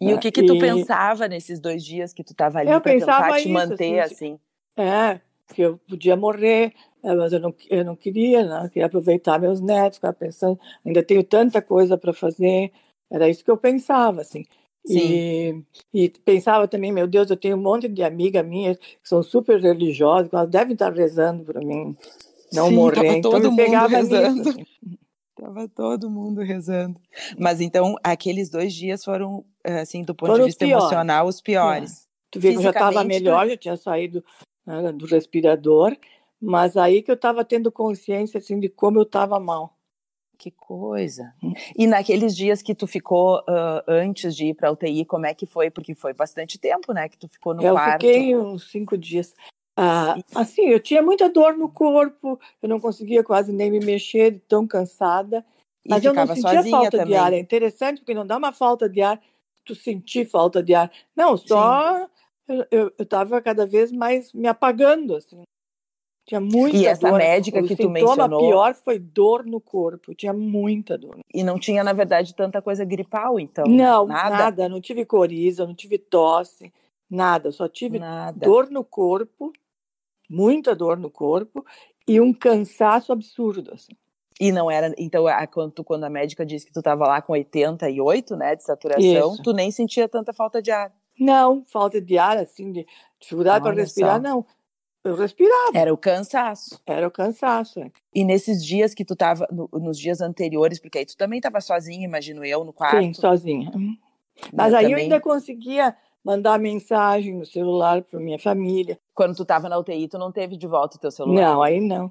E 0.00 0.12
o 0.12 0.18
que 0.18 0.30
que 0.30 0.44
tu 0.44 0.58
pensava 0.58 1.28
nesses 1.28 1.60
dois 1.60 1.84
dias 1.84 2.12
que 2.12 2.24
tu 2.24 2.32
estava 2.32 2.58
ali 2.58 2.68
para 2.68 2.80
tentar 2.80 3.36
te 3.36 3.48
manter 3.48 4.00
assim, 4.00 4.34
assim? 4.34 4.40
É, 4.76 5.20
que 5.54 5.62
eu 5.62 5.78
podia 5.88 6.16
morrer, 6.16 6.74
é, 7.02 7.14
mas 7.14 7.32
eu 7.32 7.40
não, 7.40 7.54
eu 7.70 7.84
não 7.84 7.94
queria, 7.94 8.44
né? 8.44 8.64
Eu 8.64 8.70
queria 8.70 8.86
aproveitar 8.86 9.38
meus 9.38 9.60
netos, 9.60 9.98
ficava 9.98 10.12
pensando, 10.12 10.58
ainda 10.84 11.02
tenho 11.02 11.22
tanta 11.22 11.62
coisa 11.62 11.96
para 11.96 12.12
fazer. 12.12 12.72
Era 13.10 13.28
isso 13.28 13.44
que 13.44 13.50
eu 13.50 13.56
pensava, 13.56 14.20
assim. 14.20 14.44
E, 14.86 15.62
e, 15.94 16.10
pensava 16.10 16.68
também, 16.68 16.92
meu 16.92 17.06
Deus, 17.06 17.30
eu 17.30 17.36
tenho 17.36 17.56
um 17.56 17.62
monte 17.62 17.88
de 17.88 18.02
amigas 18.02 18.46
minhas 18.46 18.76
que 18.76 19.08
são 19.08 19.22
super 19.22 19.58
religiosas, 19.60 20.30
elas 20.32 20.48
devem 20.48 20.74
estar 20.74 20.92
rezando 20.92 21.42
para 21.42 21.60
mim 21.60 21.96
não 22.52 22.68
Sim, 22.68 22.74
morrer. 22.74 22.94
Tava 22.94 23.16
então 23.16 23.30
todo 23.30 23.50
me 23.50 23.56
pegava 23.56 23.88
mundo 23.88 23.96
rezando. 23.96 24.36
Nisso, 24.36 24.48
assim. 24.50 24.98
Tava 25.36 25.68
todo 25.68 26.10
mundo 26.10 26.40
rezando. 26.42 27.00
Mas 27.38 27.60
então, 27.60 27.96
aqueles 28.02 28.48
dois 28.48 28.72
dias 28.72 29.04
foram 29.04 29.44
assim, 29.64 30.02
do 30.02 30.14
ponto 30.14 30.30
Foram 30.30 30.44
de 30.44 30.50
vista 30.50 30.64
emocional, 30.64 31.26
os 31.26 31.40
piores. 31.40 32.02
É. 32.02 32.14
Tu 32.30 32.40
vê 32.40 32.50
que 32.50 32.58
eu 32.58 32.62
já 32.62 32.70
estava 32.70 33.04
melhor, 33.04 33.48
já 33.48 33.56
tinha 33.56 33.76
saído 33.76 34.24
né, 34.66 34.92
do 34.92 35.06
respirador, 35.06 35.96
mas 36.40 36.76
aí 36.76 37.02
que 37.02 37.10
eu 37.10 37.14
estava 37.14 37.44
tendo 37.44 37.70
consciência, 37.72 38.38
assim, 38.38 38.58
de 38.58 38.68
como 38.68 38.98
eu 38.98 39.04
estava 39.04 39.38
mal. 39.40 39.73
Que 40.38 40.50
coisa. 40.50 41.32
Hum. 41.42 41.52
E 41.76 41.86
naqueles 41.86 42.36
dias 42.36 42.62
que 42.62 42.74
tu 42.74 42.86
ficou 42.86 43.38
uh, 43.40 43.82
antes 43.86 44.34
de 44.34 44.46
ir 44.46 44.54
para 44.54 44.70
UTI, 44.70 45.04
como 45.04 45.26
é 45.26 45.34
que 45.34 45.46
foi? 45.46 45.70
Porque 45.70 45.94
foi 45.94 46.12
bastante 46.12 46.58
tempo, 46.58 46.92
né, 46.92 47.08
que 47.08 47.18
tu 47.18 47.28
ficou 47.28 47.54
no 47.54 47.62
eu 47.62 47.74
quarto. 47.74 48.04
Eu 48.04 48.12
fiquei 48.12 48.36
uns 48.36 48.70
cinco 48.70 48.98
dias. 48.98 49.34
Ah, 49.76 50.16
assim, 50.34 50.66
eu 50.66 50.78
tinha 50.78 51.02
muita 51.02 51.28
dor 51.28 51.56
no 51.56 51.68
corpo, 51.68 52.38
eu 52.62 52.68
não 52.68 52.78
conseguia 52.78 53.24
quase 53.24 53.52
nem 53.52 53.70
me 53.70 53.80
mexer, 53.80 54.32
de 54.32 54.38
tão 54.40 54.66
cansada. 54.66 55.44
E 55.84 55.90
mas 55.90 56.04
eu 56.04 56.14
não 56.14 56.26
sentia 56.26 56.64
falta 56.64 56.90
também. 56.90 57.06
de 57.06 57.14
ar. 57.14 57.32
É 57.32 57.38
interessante 57.38 57.98
porque 58.00 58.14
não 58.14 58.26
dá 58.26 58.36
uma 58.36 58.52
falta 58.52 58.88
de 58.88 59.02
ar, 59.02 59.20
tu 59.64 59.74
sentir 59.74 60.28
falta 60.28 60.62
de 60.62 60.74
ar. 60.74 60.90
Não, 61.16 61.36
só 61.36 62.06
Sim. 62.48 62.62
eu 62.70 62.92
estava 62.98 63.40
cada 63.42 63.66
vez 63.66 63.90
mais 63.90 64.32
me 64.32 64.46
apagando, 64.46 65.16
assim. 65.16 65.42
Tinha 66.26 66.40
muita 66.40 66.76
e 66.76 66.86
essa 66.86 67.10
dor. 67.10 67.18
médica 67.18 67.60
o 67.60 67.66
que 67.66 67.76
tu 67.76 67.90
mencionou. 67.90 68.40
O 68.42 68.48
pior 68.48 68.74
foi 68.74 68.98
dor 68.98 69.44
no 69.44 69.60
corpo. 69.60 70.14
Tinha 70.14 70.32
muita 70.32 70.96
dor. 70.96 71.18
E 71.32 71.44
não 71.44 71.58
tinha, 71.58 71.84
na 71.84 71.92
verdade, 71.92 72.34
tanta 72.34 72.62
coisa 72.62 72.84
gripal, 72.84 73.38
então? 73.38 73.66
Não, 73.66 74.06
nada. 74.06 74.30
nada. 74.30 74.68
Não 74.68 74.80
tive 74.80 75.04
coriza, 75.04 75.66
não 75.66 75.74
tive 75.74 75.98
tosse, 75.98 76.72
nada. 77.10 77.52
Só 77.52 77.68
tive 77.68 77.98
nada. 77.98 78.38
dor 78.38 78.70
no 78.70 78.82
corpo, 78.82 79.52
muita 80.28 80.74
dor 80.74 80.96
no 80.96 81.10
corpo 81.10 81.64
e 82.08 82.18
um 82.20 82.32
cansaço 82.32 83.12
absurdo, 83.12 83.72
assim. 83.74 83.92
E 84.40 84.50
não 84.50 84.70
era, 84.70 84.92
então, 84.98 85.26
a, 85.26 85.46
quando, 85.46 85.84
quando 85.84 86.04
a 86.04 86.10
médica 86.10 86.44
disse 86.44 86.66
que 86.66 86.72
tu 86.72 86.80
estava 86.80 87.06
lá 87.06 87.22
com 87.22 87.34
88, 87.34 88.34
né, 88.34 88.56
de 88.56 88.64
saturação, 88.64 89.34
Isso. 89.34 89.42
tu 89.42 89.52
nem 89.52 89.70
sentia 89.70 90.08
tanta 90.08 90.32
falta 90.32 90.60
de 90.60 90.72
ar? 90.72 90.92
Não, 91.18 91.64
falta 91.66 92.00
de 92.00 92.18
ar, 92.18 92.36
assim, 92.38 92.72
de 92.72 92.84
dificuldade 93.20 93.62
para 93.62 93.74
respirar, 93.74 94.16
só. 94.16 94.22
não. 94.22 94.44
Eu 95.04 95.14
respirava. 95.14 95.72
Era 95.74 95.92
o 95.92 95.98
cansaço. 95.98 96.80
Era 96.86 97.06
o 97.06 97.10
cansaço. 97.10 97.78
É. 97.78 97.90
E 98.14 98.24
nesses 98.24 98.64
dias 98.64 98.94
que 98.94 99.04
tu 99.04 99.12
estava, 99.12 99.46
no, 99.52 99.68
nos 99.74 99.98
dias 99.98 100.22
anteriores, 100.22 100.80
porque 100.80 100.98
aí 100.98 101.06
tu 101.06 101.16
também 101.16 101.38
estava 101.38 101.60
sozinha, 101.60 102.04
imagino 102.04 102.42
eu, 102.42 102.64
no 102.64 102.72
quarto. 102.72 103.00
Sim, 103.00 103.12
sozinha. 103.12 103.70
Uhum. 103.74 103.94
Mas 104.52 104.72
eu 104.72 104.78
aí 104.78 104.84
também... 104.84 104.92
eu 104.92 104.98
ainda 104.98 105.20
conseguia 105.20 105.94
mandar 106.24 106.58
mensagem 106.58 107.34
no 107.34 107.44
celular 107.44 108.02
para 108.02 108.18
minha 108.18 108.38
família. 108.38 108.98
Quando 109.14 109.36
tu 109.36 109.42
estava 109.42 109.68
na 109.68 109.78
UTI, 109.78 110.08
tu 110.08 110.18
não 110.18 110.32
teve 110.32 110.56
de 110.56 110.66
volta 110.66 110.96
o 110.96 111.00
teu 111.00 111.10
celular? 111.10 111.52
Não, 111.52 111.62
aí 111.62 111.80
não. 111.80 112.10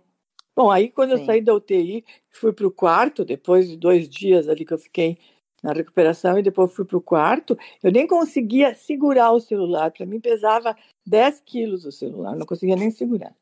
Bom, 0.56 0.70
aí 0.70 0.88
quando 0.90 1.16
Sim. 1.16 1.22
eu 1.22 1.26
saí 1.26 1.42
da 1.42 1.56
UTI, 1.56 2.06
fui 2.30 2.54
para 2.54 2.68
o 2.68 2.72
quarto, 2.72 3.26
depois 3.26 3.68
de 3.68 3.76
dois 3.76 4.08
dias 4.08 4.48
ali 4.48 4.64
que 4.64 4.74
eu 4.74 4.78
fiquei 4.78 5.18
na 5.64 5.72
recuperação 5.72 6.38
e 6.38 6.44
depois 6.44 6.74
fui 6.74 6.84
para 6.84 6.98
o 6.98 7.02
quarto, 7.02 7.58
eu 7.82 7.92
nem 7.92 8.06
conseguia 8.06 8.76
segurar 8.76 9.32
o 9.32 9.40
celular. 9.40 9.92
Para 9.92 10.06
mim 10.06 10.20
pesava 10.20 10.76
10 11.06 11.42
quilos 11.46 11.86
o 11.86 11.92
celular, 11.92 12.36
não 12.36 12.46
conseguia 12.46 12.76
nem 12.76 12.92
segurar. 12.92 13.34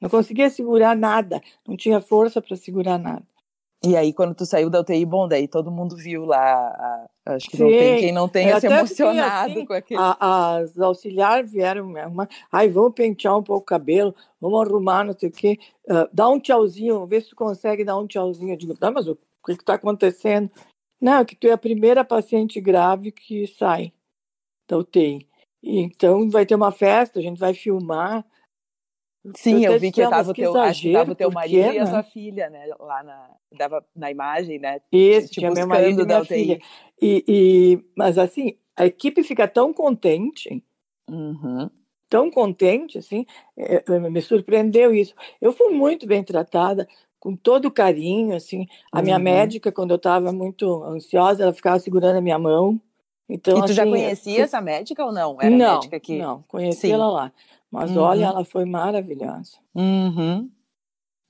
Não 0.00 0.10
conseguia 0.10 0.50
segurar 0.50 0.96
nada, 0.96 1.40
não 1.66 1.76
tinha 1.76 2.00
força 2.00 2.42
para 2.42 2.56
segurar 2.56 2.98
nada. 2.98 3.24
E 3.84 3.96
aí, 3.96 4.12
quando 4.12 4.32
tu 4.32 4.46
saiu 4.46 4.70
da 4.70 4.80
UTI, 4.80 5.04
bom, 5.04 5.26
daí 5.26 5.48
todo 5.48 5.70
mundo 5.70 5.96
viu 5.96 6.24
lá. 6.24 6.38
A, 7.26 7.34
acho 7.34 7.50
que 7.50 7.56
Sim, 7.56 7.62
não 7.64 7.70
tem 7.70 7.98
quem 7.98 8.12
não 8.12 8.28
tenha 8.28 8.60
se 8.60 8.66
emocionado 8.66 9.52
assim, 9.52 9.66
com 9.66 9.72
aquele. 9.72 10.00
A, 10.00 10.56
as 10.58 10.78
auxiliares 10.78 11.50
vieram 11.50 11.88
me 11.88 11.98
arrumar. 11.98 12.28
Ai, 12.50 12.68
vamos 12.68 12.94
pentear 12.94 13.36
um 13.36 13.42
pouco 13.42 13.62
o 13.62 13.66
cabelo, 13.66 14.14
vamos 14.40 14.60
arrumar, 14.60 15.02
não 15.02 15.18
sei 15.18 15.28
o 15.28 15.32
quê. 15.32 15.58
Uh, 15.84 16.08
dá 16.12 16.28
um 16.28 16.38
tchauzinho, 16.38 17.04
vê 17.06 17.20
se 17.20 17.30
tu 17.30 17.36
consegue 17.36 17.84
dar 17.84 17.96
um 17.96 18.06
tchauzinho. 18.06 18.52
Eu 18.52 18.56
digo, 18.56 18.76
tá, 18.76 18.88
mas 18.88 19.08
o 19.08 19.18
que 19.44 19.52
está 19.52 19.74
acontecendo? 19.74 20.48
Não, 21.02 21.24
que 21.24 21.34
tu 21.34 21.48
é 21.48 21.50
a 21.50 21.58
primeira 21.58 22.04
paciente 22.04 22.60
grave 22.60 23.10
que 23.10 23.44
sai 23.48 23.92
da 24.68 24.78
UTI. 24.78 25.26
Então 25.60 26.30
vai 26.30 26.46
ter 26.46 26.54
uma 26.54 26.70
festa, 26.70 27.18
a 27.18 27.22
gente 27.22 27.40
vai 27.40 27.52
filmar. 27.54 28.24
Sim, 29.34 29.64
eu, 29.64 29.72
eu 29.72 29.80
vi 29.80 29.90
que 29.90 30.00
estava 30.00 30.30
o 30.30 30.34
teu, 30.34 30.56
acho 30.56 30.82
que 30.82 30.92
tava 30.92 31.10
o 31.10 31.14
teu 31.16 31.30
marido 31.32 31.70
quê, 31.70 31.76
e 31.76 31.78
a 31.80 31.86
sua 31.86 32.04
filha, 32.04 32.48
né? 32.48 32.66
Lá 32.78 33.02
na, 33.02 33.30
dava, 33.50 33.84
na 33.96 34.12
imagem, 34.12 34.60
né? 34.60 34.80
Isso, 34.92 35.28
tipo, 35.28 35.40
tinha 35.40 35.50
meu 35.50 35.66
marido 35.66 36.02
e 36.02 36.06
minha 36.06 36.24
filha. 36.24 36.60
E, 37.00 37.24
e, 37.26 37.84
mas 37.96 38.16
assim, 38.16 38.56
a 38.76 38.86
equipe 38.86 39.24
fica 39.24 39.48
tão 39.48 39.72
contente, 39.72 40.64
uhum. 41.10 41.68
tão 42.08 42.30
contente, 42.30 42.98
assim, 42.98 43.26
é, 43.56 43.82
é, 43.88 43.98
me 43.98 44.22
surpreendeu 44.22 44.94
isso. 44.94 45.14
Eu 45.40 45.52
fui 45.52 45.70
muito 45.70 46.06
bem 46.06 46.22
tratada, 46.22 46.88
com 47.22 47.36
todo 47.36 47.70
carinho, 47.70 48.34
assim. 48.34 48.66
A 48.90 48.98
uhum. 48.98 49.04
minha 49.04 49.18
médica, 49.20 49.70
quando 49.70 49.92
eu 49.92 49.96
estava 49.96 50.32
muito 50.32 50.82
ansiosa, 50.82 51.44
ela 51.44 51.52
ficava 51.52 51.78
segurando 51.78 52.16
a 52.16 52.20
minha 52.20 52.36
mão. 52.36 52.80
Então, 53.28 53.58
e 53.58 53.60
tu 53.60 53.64
assim, 53.66 53.74
já 53.74 53.86
conhecia 53.86 54.42
essa 54.42 54.60
médica 54.60 55.04
ou 55.04 55.12
não? 55.12 55.40
Era 55.40 55.56
não, 55.56 55.74
médica 55.74 56.00
que... 56.00 56.18
não, 56.18 56.42
conheci 56.48 56.88
Sim. 56.88 56.94
ela 56.94 57.08
lá. 57.08 57.32
Mas 57.70 57.92
uhum. 57.92 58.02
olha, 58.02 58.24
ela 58.24 58.44
foi 58.44 58.64
maravilhosa. 58.64 59.56
Uhum. 59.72 60.50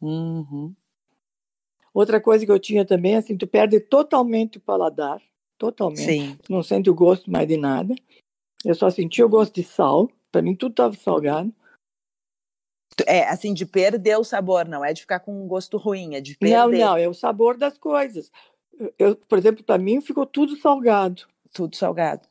Uhum. 0.01 0.75
Outra 1.93 2.19
coisa 2.23 2.47
que 2.47 2.51
eu 2.51 2.59
tinha 2.59 2.87
também, 2.87 3.17
assim, 3.17 3.37
tu 3.37 3.47
perde 3.47 3.79
totalmente 3.79 4.57
o 4.57 4.63
paladar, 4.63 5.21
totalmente. 5.59 6.05
Sim. 6.05 6.39
Tu 6.43 6.51
não 6.51 6.63
sente 6.63 6.89
o 6.89 6.95
gosto 6.95 7.31
mais 7.31 7.47
de 7.47 7.59
nada. 7.59 7.95
Eu 8.65 8.75
só 8.75 8.89
sentia 8.89 9.27
o 9.27 9.29
gosto 9.29 9.57
de 9.57 9.63
sal. 9.63 10.09
Para 10.33 10.41
mim 10.41 10.55
tudo 10.55 10.73
estava 10.73 10.95
salgado. 10.95 11.53
É, 13.07 13.29
assim, 13.29 13.55
de 13.55 13.65
perder 13.65 14.19
o 14.19 14.25
sabor, 14.25 14.69
não 14.69 14.85
é 14.85 14.93
de 14.93 15.01
ficar 15.01 15.21
com 15.21 15.45
um 15.45 15.47
gosto 15.47 15.77
ruim, 15.77 16.15
é 16.15 16.21
de 16.21 16.37
perder. 16.37 16.57
Não, 16.57 16.91
não, 16.91 16.97
é 16.97 17.09
o 17.09 17.15
sabor 17.15 17.57
das 17.57 17.79
coisas. 17.79 18.31
Eu, 18.99 19.17
por 19.17 19.39
exemplo, 19.39 19.65
para 19.65 19.79
mim 19.79 20.01
ficou 20.01 20.27
tudo 20.27 20.57
salgado. 20.57 21.23
Tudo 21.53 21.77
salgado. 21.77 22.27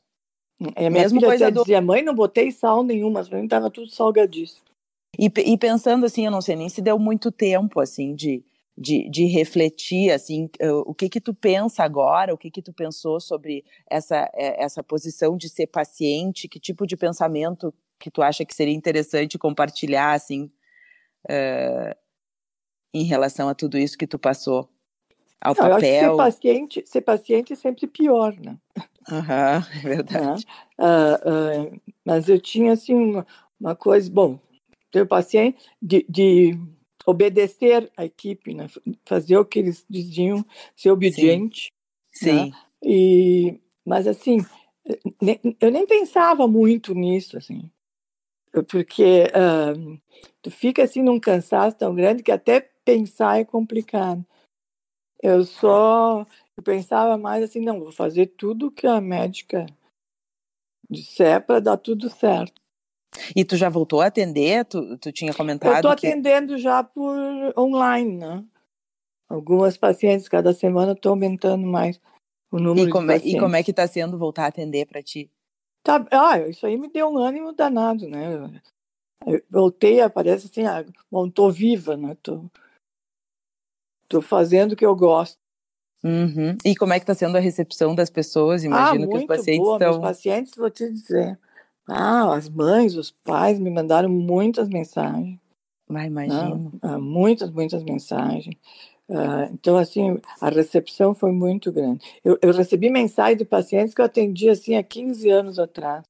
É, 0.75 0.87
a 0.87 0.89
Mesmo 0.91 1.19
filha 1.19 1.33
até 1.35 1.51
do... 1.51 1.61
dizia, 1.61 1.81
mãe, 1.81 2.03
não 2.03 2.13
botei 2.13 2.51
sal 2.51 2.83
nenhum, 2.83 3.09
mas 3.09 3.27
pra 3.27 3.39
mim 3.39 3.47
tava 3.47 3.69
tudo 3.69 3.89
salgadíssimo. 3.89 4.61
E, 5.17 5.25
e, 5.25 5.57
pensando 5.57 6.05
assim, 6.05 6.25
eu 6.25 6.31
não 6.31 6.41
sei 6.41 6.55
nem 6.55 6.69
se 6.69 6.81
deu 6.81 6.97
muito 6.97 7.31
tempo, 7.31 7.79
assim, 7.79 8.15
de, 8.15 8.43
de, 8.77 9.09
de 9.09 9.25
refletir, 9.25 10.11
assim, 10.11 10.49
o 10.85 10.93
que 10.93 11.09
que 11.09 11.19
tu 11.19 11.33
pensa 11.33 11.83
agora, 11.83 12.33
o 12.33 12.37
que 12.37 12.49
que 12.49 12.61
tu 12.61 12.71
pensou 12.71 13.19
sobre 13.19 13.65
essa, 13.89 14.29
é, 14.33 14.63
essa 14.63 14.81
posição 14.81 15.35
de 15.35 15.49
ser 15.49 15.67
paciente, 15.67 16.47
que 16.47 16.59
tipo 16.59 16.87
de 16.87 16.95
pensamento 16.95 17.73
que 18.01 18.11
tu 18.11 18.21
acha 18.21 18.43
que 18.43 18.53
seria 18.53 18.73
interessante 18.73 19.37
compartilhar, 19.37 20.13
assim, 20.13 20.51
uh, 21.29 21.95
em 22.93 23.03
relação 23.03 23.47
a 23.47 23.55
tudo 23.55 23.77
isso 23.77 23.97
que 23.97 24.07
tu 24.07 24.19
passou? 24.19 24.69
Ao 25.39 25.55
não, 25.55 25.69
papel. 25.69 26.11
ser 26.11 26.17
paciente, 26.17 26.83
ser 26.85 27.01
paciente 27.01 27.53
é 27.53 27.55
sempre 27.55 27.87
pior, 27.87 28.35
né? 28.39 28.57
Aham, 29.09 29.57
uhum, 29.57 29.79
é 29.79 29.95
verdade. 29.95 30.45
Uh, 30.77 31.73
uh, 31.73 31.81
mas 32.05 32.29
eu 32.29 32.39
tinha, 32.39 32.73
assim, 32.73 32.93
uma, 32.93 33.25
uma 33.59 33.75
coisa, 33.75 34.11
bom, 34.11 34.39
ter 34.91 35.07
paciente 35.07 35.57
de, 35.81 36.05
de, 36.07 36.59
obedecer 37.05 37.91
a 37.97 38.05
equipe, 38.05 38.53
né? 38.53 38.67
fazer 39.05 39.37
o 39.37 39.45
que 39.45 39.57
eles 39.57 39.83
diziam, 39.89 40.45
ser 40.75 40.91
obediente. 40.91 41.71
Sim. 42.13 42.51
Né? 42.51 42.51
E, 42.83 43.59
mas, 43.83 44.05
assim, 44.05 44.37
eu 45.59 45.71
nem 45.71 45.87
pensava 45.87 46.47
muito 46.47 46.93
nisso, 46.93 47.37
assim, 47.37 47.69
porque 48.67 49.23
uh, 49.27 49.99
tu 50.41 50.51
fica, 50.51 50.83
assim, 50.83 51.01
num 51.01 51.19
cansaço 51.19 51.77
tão 51.77 51.95
grande 51.95 52.23
que 52.23 52.31
até 52.31 52.59
pensar 52.83 53.39
é 53.39 53.45
complicado. 53.45 54.25
Eu 55.21 55.43
só 55.43 56.25
eu 56.57 56.63
pensava 56.63 57.17
mais 57.17 57.43
assim, 57.43 57.59
não, 57.59 57.79
vou 57.79 57.91
fazer 57.91 58.27
tudo 58.27 58.71
que 58.71 58.85
a 58.85 58.99
médica 59.01 59.65
disser 60.89 61.43
para 61.45 61.59
dar 61.59 61.77
tudo 61.77 62.09
certo. 62.09 62.61
E 63.35 63.43
tu 63.43 63.57
já 63.57 63.69
voltou 63.69 64.01
a 64.01 64.05
atender? 64.05 64.65
Tu, 64.65 64.97
tu 64.97 65.11
tinha 65.11 65.33
comentado? 65.33 65.71
Eu 65.71 65.75
estou 65.75 65.95
que... 65.95 66.07
atendendo 66.07 66.57
já 66.57 66.83
por 66.83 67.17
online, 67.57 68.17
né? 68.17 68.45
Algumas 69.29 69.77
pacientes, 69.77 70.27
cada 70.27 70.53
semana 70.53 70.91
estou 70.91 71.11
aumentando 71.11 71.65
mais 71.65 71.99
o 72.51 72.59
número 72.59 72.89
e 72.89 72.91
como, 72.91 73.07
de 73.07 73.13
pacientes. 73.13 73.33
E 73.33 73.39
como 73.39 73.55
é 73.55 73.63
que 73.63 73.71
está 73.71 73.87
sendo 73.87 74.17
voltar 74.17 74.45
a 74.45 74.47
atender 74.47 74.85
para 74.85 75.01
ti? 75.01 75.31
Tá, 75.83 76.05
ah, 76.11 76.39
isso 76.47 76.65
aí 76.65 76.77
me 76.77 76.89
deu 76.89 77.09
um 77.09 77.17
ânimo 77.17 77.53
danado, 77.53 78.07
né? 78.07 78.61
Eu 79.25 79.41
voltei, 79.49 80.07
parece 80.09 80.47
assim, 80.47 80.65
ah, 80.65 80.85
bom, 81.09 81.29
tô 81.29 81.49
viva, 81.49 81.97
né? 81.97 82.15
Tô, 82.21 82.45
Estou 84.11 84.21
fazendo 84.21 84.73
o 84.73 84.75
que 84.75 84.85
eu 84.85 84.93
gosto. 84.93 85.37
Uhum. 86.03 86.57
E 86.65 86.75
como 86.75 86.91
é 86.91 86.99
que 86.99 87.03
está 87.03 87.15
sendo 87.15 87.37
a 87.37 87.39
recepção 87.39 87.95
das 87.95 88.09
pessoas? 88.09 88.65
Imagino 88.65 89.05
ah, 89.05 89.07
que 89.07 89.17
os 89.19 89.25
pacientes 89.25 89.63
boa. 89.63 89.75
estão. 89.75 89.91
Meus 89.91 90.01
pacientes, 90.01 90.53
vou 90.57 90.69
te 90.69 90.91
dizer. 90.91 91.39
Ah, 91.87 92.35
as 92.35 92.49
mães, 92.49 92.95
os 92.95 93.09
pais 93.09 93.57
me 93.57 93.69
mandaram 93.69 94.09
muitas 94.09 94.67
mensagens. 94.67 95.39
Vai, 95.87 96.07
imagino. 96.07 96.71
Ah, 96.81 96.99
muitas, 96.99 97.49
muitas 97.51 97.83
mensagens. 97.83 98.55
Ah, 99.13 99.49
então, 99.51 99.77
assim, 99.77 100.17
a 100.39 100.49
recepção 100.49 101.13
foi 101.13 101.31
muito 101.31 101.71
grande. 101.71 102.05
Eu, 102.23 102.37
eu 102.41 102.53
recebi 102.53 102.89
mensagens 102.89 103.37
de 103.37 103.45
pacientes 103.45 103.93
que 103.93 104.01
eu 104.01 104.05
atendi, 104.05 104.49
assim, 104.49 104.75
há 104.75 104.83
15 104.83 105.29
anos 105.29 105.59
atrás. 105.59 106.03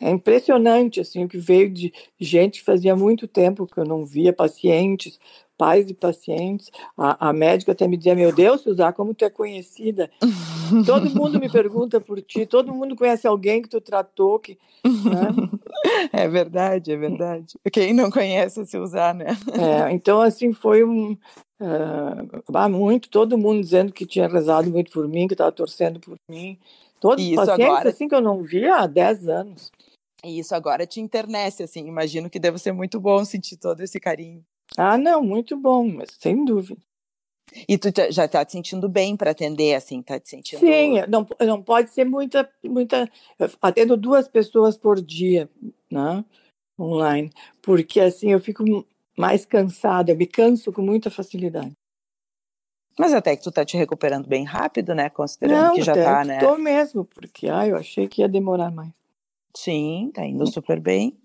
É 0.00 0.10
impressionante, 0.10 1.00
assim, 1.00 1.24
o 1.24 1.28
que 1.28 1.38
veio 1.38 1.70
de 1.70 1.92
gente 2.20 2.58
que 2.58 2.64
fazia 2.64 2.94
muito 2.94 3.28
tempo 3.28 3.66
que 3.66 3.78
eu 3.78 3.84
não 3.84 4.04
via, 4.04 4.32
pacientes, 4.32 5.18
pais 5.56 5.86
de 5.86 5.94
pacientes. 5.94 6.70
A, 6.98 7.28
a, 7.28 7.32
médica 7.32 7.72
até 7.72 7.86
me 7.86 7.96
dizia: 7.96 8.14
Meu 8.14 8.34
Deus, 8.34 8.62
Suzá, 8.62 8.92
como 8.92 9.14
tu 9.14 9.24
é 9.24 9.30
conhecida. 9.30 10.10
todo 10.84 11.08
mundo 11.10 11.38
me 11.38 11.48
pergunta 11.48 12.00
por 12.00 12.20
ti, 12.20 12.44
todo 12.44 12.74
mundo 12.74 12.96
conhece 12.96 13.28
alguém 13.28 13.62
que 13.62 13.68
tu 13.68 13.80
tratou. 13.80 14.40
Que, 14.40 14.58
né? 14.84 15.50
É 16.12 16.28
verdade, 16.28 16.92
é 16.92 16.96
verdade. 16.96 17.54
Quem 17.72 17.92
não 17.92 18.10
conhece 18.10 18.60
a 18.60 18.66
Suzá, 18.66 19.12
né? 19.12 19.26
É, 19.52 19.92
então, 19.92 20.20
assim, 20.20 20.52
foi 20.52 20.84
um. 20.84 21.16
Uh, 21.60 22.68
muito, 22.70 23.08
todo 23.08 23.38
mundo 23.38 23.60
dizendo 23.60 23.92
que 23.92 24.04
tinha 24.04 24.28
rezado 24.28 24.68
muito 24.70 24.90
por 24.90 25.06
mim, 25.08 25.28
que 25.28 25.34
estava 25.34 25.52
torcendo 25.52 26.00
por 26.00 26.16
mim. 26.28 26.58
Todos 27.00 27.24
os 27.24 27.34
pacientes 27.34 27.64
agora... 27.64 27.88
assim 27.88 28.08
que 28.08 28.14
eu 28.14 28.20
não 28.20 28.42
via 28.42 28.76
há 28.76 28.86
10 28.86 29.28
anos. 29.28 29.70
E 30.24 30.38
isso 30.38 30.54
agora 30.54 30.86
te 30.86 31.00
internece, 31.00 31.64
assim, 31.64 31.86
imagino 31.86 32.30
que 32.30 32.38
deve 32.38 32.58
ser 32.58 32.72
muito 32.72 33.00
bom 33.00 33.24
sentir 33.24 33.56
todo 33.56 33.80
esse 33.80 33.98
carinho. 33.98 34.44
Ah, 34.76 34.96
não, 34.96 35.22
muito 35.22 35.56
bom, 35.56 35.86
mas 35.86 36.16
sem 36.18 36.44
dúvida. 36.44 36.80
E 37.68 37.78
tu 37.78 37.88
já 38.10 38.24
está 38.24 38.44
te 38.44 38.52
sentindo 38.52 38.88
bem 38.88 39.16
para 39.16 39.30
atender, 39.30 39.74
assim, 39.74 40.00
está 40.00 40.18
te 40.18 40.28
sentindo... 40.28 40.60
Sim, 40.60 41.02
não, 41.08 41.26
não 41.40 41.62
pode 41.62 41.90
ser 41.90 42.04
muita, 42.04 42.48
muita... 42.64 43.08
atendo 43.60 43.96
duas 43.96 44.28
pessoas 44.28 44.76
por 44.76 45.00
dia, 45.00 45.48
né, 45.90 46.24
online, 46.78 47.30
porque 47.60 48.00
assim 48.00 48.32
eu 48.32 48.40
fico 48.40 48.64
mais 49.16 49.44
cansada, 49.44 50.10
eu 50.10 50.16
me 50.16 50.26
canso 50.26 50.72
com 50.72 50.82
muita 50.82 51.10
facilidade. 51.10 51.72
Mas 52.98 53.14
até 53.14 53.36
que 53.36 53.42
tu 53.42 53.50
tá 53.50 53.64
te 53.64 53.76
recuperando 53.76 54.26
bem 54.26 54.44
rápido, 54.44 54.94
né? 54.94 55.08
Considerando 55.08 55.68
Não, 55.68 55.74
que 55.74 55.82
já 55.82 55.94
tá, 55.94 56.24
né? 56.24 56.38
Tô 56.38 56.56
mesmo, 56.58 57.04
porque 57.04 57.48
ah, 57.48 57.66
eu 57.66 57.76
achei 57.76 58.06
que 58.06 58.20
ia 58.20 58.28
demorar 58.28 58.70
mais. 58.70 58.92
Sim, 59.56 60.10
tá 60.14 60.24
indo 60.26 60.46
super 60.46 60.78
bem. 60.78 61.18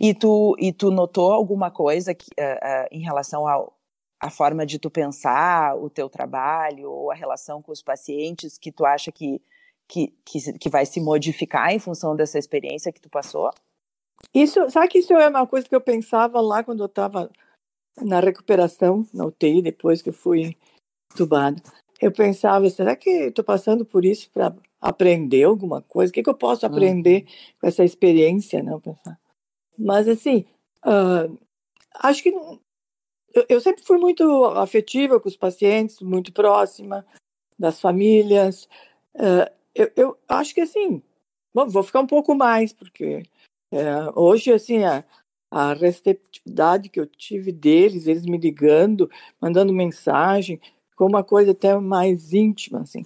E 0.00 0.14
tu, 0.14 0.56
e 0.58 0.72
tu 0.72 0.90
notou 0.90 1.32
alguma 1.32 1.70
coisa 1.70 2.14
que, 2.14 2.30
uh, 2.38 2.54
uh, 2.54 2.88
em 2.90 3.00
relação 3.00 3.46
ao, 3.46 3.76
à 4.22 4.30
forma 4.30 4.64
de 4.64 4.78
tu 4.78 4.88
pensar 4.88 5.76
o 5.76 5.90
teu 5.90 6.08
trabalho 6.08 6.88
ou 6.88 7.10
a 7.10 7.14
relação 7.14 7.60
com 7.60 7.72
os 7.72 7.82
pacientes 7.82 8.56
que 8.56 8.70
tu 8.70 8.86
acha 8.86 9.10
que, 9.10 9.42
que, 9.88 10.14
que, 10.24 10.52
que 10.60 10.68
vai 10.68 10.86
se 10.86 11.00
modificar 11.00 11.72
em 11.72 11.80
função 11.80 12.14
dessa 12.14 12.38
experiência 12.38 12.92
que 12.92 13.00
tu 13.00 13.10
passou? 13.10 13.50
Isso, 14.32 14.70
sabe 14.70 14.86
que 14.86 14.98
isso 14.98 15.12
é 15.12 15.28
uma 15.28 15.44
coisa 15.44 15.68
que 15.68 15.74
eu 15.74 15.80
pensava 15.80 16.40
lá 16.40 16.62
quando 16.62 16.84
eu 16.84 16.86
estava 16.86 17.28
na 18.00 18.20
recuperação, 18.20 19.04
na 19.12 19.26
UTI, 19.26 19.60
depois 19.60 20.00
que 20.00 20.10
eu 20.10 20.14
fui 20.14 20.56
entubada. 21.10 21.60
Eu 22.00 22.12
pensava, 22.12 22.70
será 22.70 22.94
que 22.94 23.10
estou 23.10 23.44
passando 23.44 23.84
por 23.84 24.04
isso 24.04 24.30
para 24.30 24.54
aprender 24.80 25.42
alguma 25.42 25.82
coisa? 25.82 26.12
O 26.12 26.14
que, 26.14 26.22
que 26.22 26.30
eu 26.30 26.34
posso 26.34 26.64
aprender 26.64 27.22
uhum. 27.22 27.54
com 27.60 27.66
essa 27.66 27.84
experiência? 27.84 28.62
Não, 28.62 28.80
pensar. 28.80 29.18
Mas, 29.76 30.06
assim, 30.06 30.44
uh, 30.86 31.36
acho 32.00 32.22
que 32.22 32.32
eu, 33.34 33.46
eu, 33.48 33.60
sempre 33.60 33.82
fui 33.82 33.98
muito 33.98 34.44
afetiva 34.44 35.20
com 35.20 35.28
os 35.28 35.36
pacientes, 35.36 36.00
muito 36.00 36.32
próxima 36.32 37.04
das 37.58 37.80
famílias. 37.80 38.68
Uh, 39.14 39.50
eu, 39.74 39.90
eu, 39.96 40.18
acho 40.28 40.54
que, 40.54 40.60
assim, 40.60 41.02
bom, 41.54 41.68
vou 41.68 41.82
ficar 41.82 42.00
um 42.00 42.06
pouco 42.06 42.34
mais, 42.34 42.72
porque 42.72 43.22
uh, 43.72 44.12
hoje, 44.14 44.52
assim, 44.52 44.84
a, 44.84 45.04
a 45.50 45.74
receptividade 45.74 46.88
que 46.88 47.00
eu 47.00 47.06
tive 47.06 47.52
deles, 47.52 48.06
eles 48.06 48.24
me 48.24 48.38
ligando, 48.38 49.10
mandando 49.40 49.72
mensagem, 49.72 50.60
ficou 50.90 51.08
uma 51.08 51.24
coisa 51.24 51.52
até 51.52 51.76
mais 51.78 52.32
íntima, 52.32 52.80
assim 52.80 53.04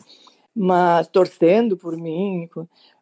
mas 0.56 1.06
torcendo 1.09 1.76
por 1.76 1.95
mim. 1.99 2.49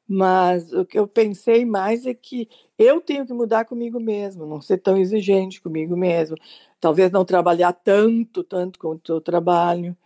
Mas 0.07 0.73
o 0.73 0.85
que 0.85 0.99
eu 0.99 1.09
pensei 1.09 1.65
mais 1.65 2.05
é 2.05 2.13
que 2.13 2.49
eu 2.79 3.01
tenho 3.01 3.27
que 3.27 3.33
mudar 3.33 3.65
comigo 3.65 3.99
mesmo, 3.99 4.47
não 4.47 4.61
ser 4.61 4.79
tão 4.79 4.99
exigente 4.99 5.61
comigo 5.61 5.97
mesmo, 5.97 6.37
talvez 6.79 7.11
não 7.11 7.25
trabalhar 7.25 7.73
tanto, 7.73 8.45
tanto 8.45 8.79
quanto 8.79 9.13
eu 9.13 9.21
trabalho, 9.21 9.97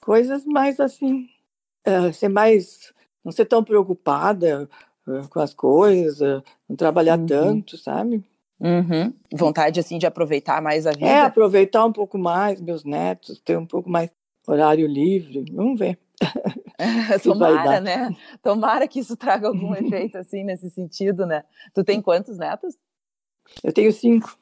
coisas 0.00 0.44
mais 0.44 0.78
assim, 0.78 1.28
uh, 1.86 2.12
ser 2.12 2.28
mais, 2.28 2.92
não 3.24 3.32
ser 3.32 3.46
tão 3.46 3.64
preocupada 3.64 4.68
uh, 5.06 5.28
com 5.28 5.40
as 5.40 5.52
coisas, 5.52 6.20
uh, 6.20 6.44
não 6.68 6.76
trabalhar 6.76 7.18
uhum. 7.18 7.26
tanto, 7.26 7.76
sabe? 7.76 8.24
Uhum. 8.60 9.12
Vontade 9.32 9.80
assim 9.80 9.98
de 9.98 10.06
aproveitar 10.06 10.62
mais 10.62 10.86
a 10.86 10.90
é, 10.90 10.94
vida. 10.94 11.06
É, 11.06 11.20
aproveitar 11.22 11.84
um 11.84 11.92
pouco 11.92 12.16
mais 12.16 12.60
meus 12.60 12.84
netos, 12.84 13.40
ter 13.40 13.58
um 13.58 13.66
pouco 13.66 13.90
mais 13.90 14.08
horário 14.46 14.86
livre, 14.86 15.44
vamos 15.52 15.78
ver. 15.78 15.98
Tomara, 17.22 17.80
né? 17.80 18.14
Tomara 18.42 18.88
que 18.88 19.00
isso 19.00 19.16
traga 19.16 19.48
algum 19.48 19.74
efeito 19.76 20.18
assim 20.18 20.44
nesse 20.44 20.70
sentido, 20.70 21.26
né? 21.26 21.44
Tu 21.74 21.84
tem 21.84 22.00
quantos 22.00 22.38
netos? 22.38 22.76
Eu 23.62 23.72
tenho 23.72 23.92
cinco. 23.92 24.36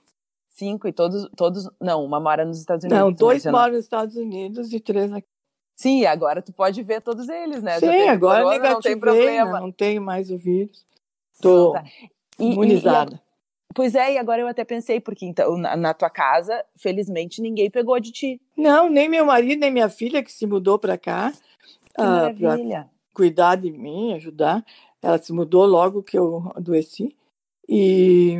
Cinco 0.48 0.87
e 0.87 0.92
todos, 0.92 1.29
todos, 1.37 1.68
não, 1.81 2.05
uma 2.05 2.20
mora 2.20 2.44
nos 2.44 2.59
Estados 2.59 2.85
Unidos. 2.85 3.00
Não, 3.00 3.12
dois 3.12 3.46
moram 3.46 3.74
nos 3.74 3.85
Estados 3.85 4.16
Unidos 4.16 4.72
e 4.72 4.81
três 4.81 5.12
aqui. 5.12 5.26
Sim, 5.74 6.05
agora 6.05 6.42
tu 6.42 6.53
pode 6.53 6.83
ver 6.83 7.00
todos 7.00 7.26
eles, 7.29 7.62
né? 7.62 7.79
Sim, 7.81 8.09
agora 8.09 8.44
negativei, 8.50 8.70
não 8.70 8.81
tem 8.81 8.98
problema. 8.98 9.53
Né? 9.53 9.61
Não 9.61 9.72
tenho 9.72 10.03
mais 10.03 10.31
o 10.31 10.37
vírus. 10.37 10.85
Estou 11.33 11.72
tá. 11.72 11.85
imunizada. 12.38 13.12
E, 13.12 13.16
e, 13.16 13.31
Pois 13.74 13.94
é, 13.94 14.14
e 14.14 14.18
agora 14.18 14.42
eu 14.42 14.48
até 14.48 14.64
pensei, 14.64 15.00
porque 15.00 15.24
então, 15.24 15.57
na, 15.57 15.76
na, 15.76 15.94
tua 15.94 16.11
casa, 16.11 16.64
felizmente, 16.76 17.40
ninguém 17.40 17.70
pegou 17.70 18.00
de 18.00 18.11
ti. 18.11 18.40
Não, 18.57 18.90
nem 18.90 19.09
meu 19.09 19.24
marido, 19.24 19.61
nem 19.61 19.70
minha 19.70 19.88
filha, 19.88 20.22
que 20.22 20.33
se 20.33 20.44
mudou 20.44 20.79
para 20.79 20.98
cá, 20.98 21.33
ah, 22.01 22.35
para 22.39 22.89
cuidar 23.15 23.57
de 23.57 23.71
mim, 23.71 24.15
ajudar. 24.15 24.65
Ela 25.03 25.19
se 25.19 25.33
mudou 25.33 25.65
logo 25.67 26.03
que 26.03 26.19
eu 26.19 26.51
adoeci. 26.55 27.15
E 27.69 28.37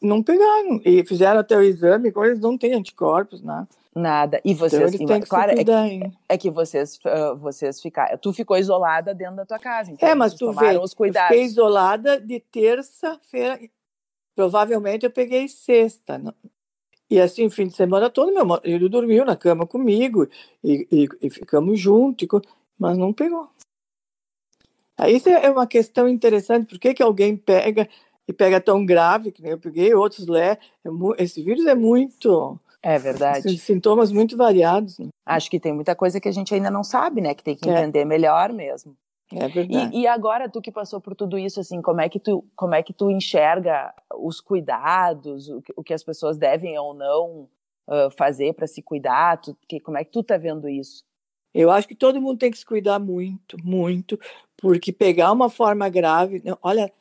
não 0.00 0.22
pegaram. 0.22 0.80
E 0.84 1.04
fizeram 1.04 1.40
até 1.40 1.56
o 1.56 1.62
exame, 1.62 2.08
agora 2.08 2.28
eles 2.28 2.40
não 2.40 2.56
têm 2.56 2.74
anticorpos, 2.74 3.42
nada. 3.42 3.68
Nada. 3.94 4.40
E 4.44 4.52
então, 4.52 4.68
vocês, 4.68 4.94
então, 4.94 5.20
que 5.20 5.28
claro, 5.28 5.52
é 5.52 5.64
que, 5.64 6.12
é 6.28 6.38
que, 6.38 6.50
vocês, 6.50 6.98
uh, 7.06 7.36
vocês 7.36 7.80
ficaram. 7.80 8.18
Tu 8.18 8.32
ficou 8.32 8.56
isolada 8.56 9.14
dentro 9.14 9.36
da 9.36 9.46
tua 9.46 9.58
casa. 9.58 9.92
Então 9.92 10.08
é, 10.08 10.14
mas 10.14 10.34
tu 10.34 10.52
vê, 10.52 10.76
os 10.76 10.92
cuidados. 10.92 11.30
eu 11.30 11.36
fiquei 11.36 11.44
isolada 11.44 12.20
de 12.20 12.40
terça-feira. 12.40 13.60
Provavelmente 14.34 15.06
eu 15.06 15.10
peguei 15.12 15.46
sexta. 15.46 16.20
E 17.08 17.20
assim, 17.20 17.48
fim 17.48 17.68
de 17.68 17.74
semana 17.74 18.10
todo, 18.10 18.34
meu 18.34 18.44
marido 18.44 18.88
dormiu 18.88 19.24
na 19.24 19.36
cama 19.36 19.64
comigo 19.64 20.26
e, 20.62 20.88
e, 20.90 21.08
e 21.22 21.30
ficamos 21.30 21.78
juntos 21.78 22.26
mas 22.78 22.96
não 22.98 23.12
pegou. 23.12 23.48
Aí 24.96 25.16
isso 25.16 25.28
é 25.28 25.50
uma 25.50 25.66
questão 25.66 26.08
interessante, 26.08 26.66
por 26.66 26.78
que, 26.78 26.94
que 26.94 27.02
alguém 27.02 27.36
pega 27.36 27.88
e 28.26 28.32
pega 28.32 28.60
tão 28.60 28.84
grave, 28.84 29.30
que 29.30 29.42
nem 29.42 29.52
eu 29.52 29.58
peguei, 29.58 29.94
outros 29.94 30.26
lê, 30.26 30.52
é 30.52 30.58
esse 31.18 31.42
vírus 31.42 31.66
é 31.66 31.74
muito... 31.74 32.58
É 32.82 32.98
verdade. 32.98 33.56
Sintomas 33.58 34.12
muito 34.12 34.36
variados. 34.36 34.98
Né? 34.98 35.08
Acho 35.24 35.50
que 35.50 35.58
tem 35.58 35.72
muita 35.72 35.94
coisa 35.94 36.20
que 36.20 36.28
a 36.28 36.32
gente 36.32 36.54
ainda 36.54 36.70
não 36.70 36.84
sabe, 36.84 37.20
né, 37.20 37.34
que 37.34 37.42
tem 37.42 37.56
que 37.56 37.68
é. 37.68 37.72
entender 37.72 38.00
é. 38.00 38.04
melhor 38.04 38.52
mesmo. 38.52 38.94
É 39.32 39.48
verdade. 39.48 39.96
E, 39.96 40.02
e, 40.02 40.06
agora 40.06 40.50
tu 40.50 40.60
que 40.60 40.70
passou 40.70 41.00
por 41.00 41.14
tudo 41.14 41.38
isso, 41.38 41.58
assim, 41.58 41.80
como 41.80 42.00
é 42.00 42.08
que 42.08 42.20
tu, 42.20 42.44
como 42.54 42.74
é 42.74 42.82
que 42.82 42.92
tu 42.92 43.10
enxerga 43.10 43.92
os 44.14 44.38
cuidados, 44.40 45.48
o 45.48 45.62
que, 45.62 45.72
o 45.76 45.82
que 45.82 45.94
as 45.94 46.04
pessoas 46.04 46.36
devem 46.36 46.78
ou 46.78 46.92
não 46.92 47.48
uh, 47.88 48.10
fazer 48.16 48.52
para 48.52 48.66
se 48.66 48.82
cuidar? 48.82 49.40
Tu, 49.40 49.56
que, 49.66 49.80
como 49.80 49.96
é 49.96 50.04
que 50.04 50.12
tu 50.12 50.22
tá 50.22 50.36
vendo 50.36 50.68
isso? 50.68 51.02
Eu 51.54 51.70
acho 51.70 51.86
que 51.86 51.94
todo 51.94 52.20
mundo 52.20 52.38
tem 52.38 52.50
que 52.50 52.58
se 52.58 52.66
cuidar 52.66 52.98
muito, 52.98 53.56
muito, 53.62 54.18
porque 54.56 54.92
pegar 54.92 55.30
uma 55.30 55.48
forma 55.48 55.88
grave, 55.88 56.42
olha, 56.60 56.92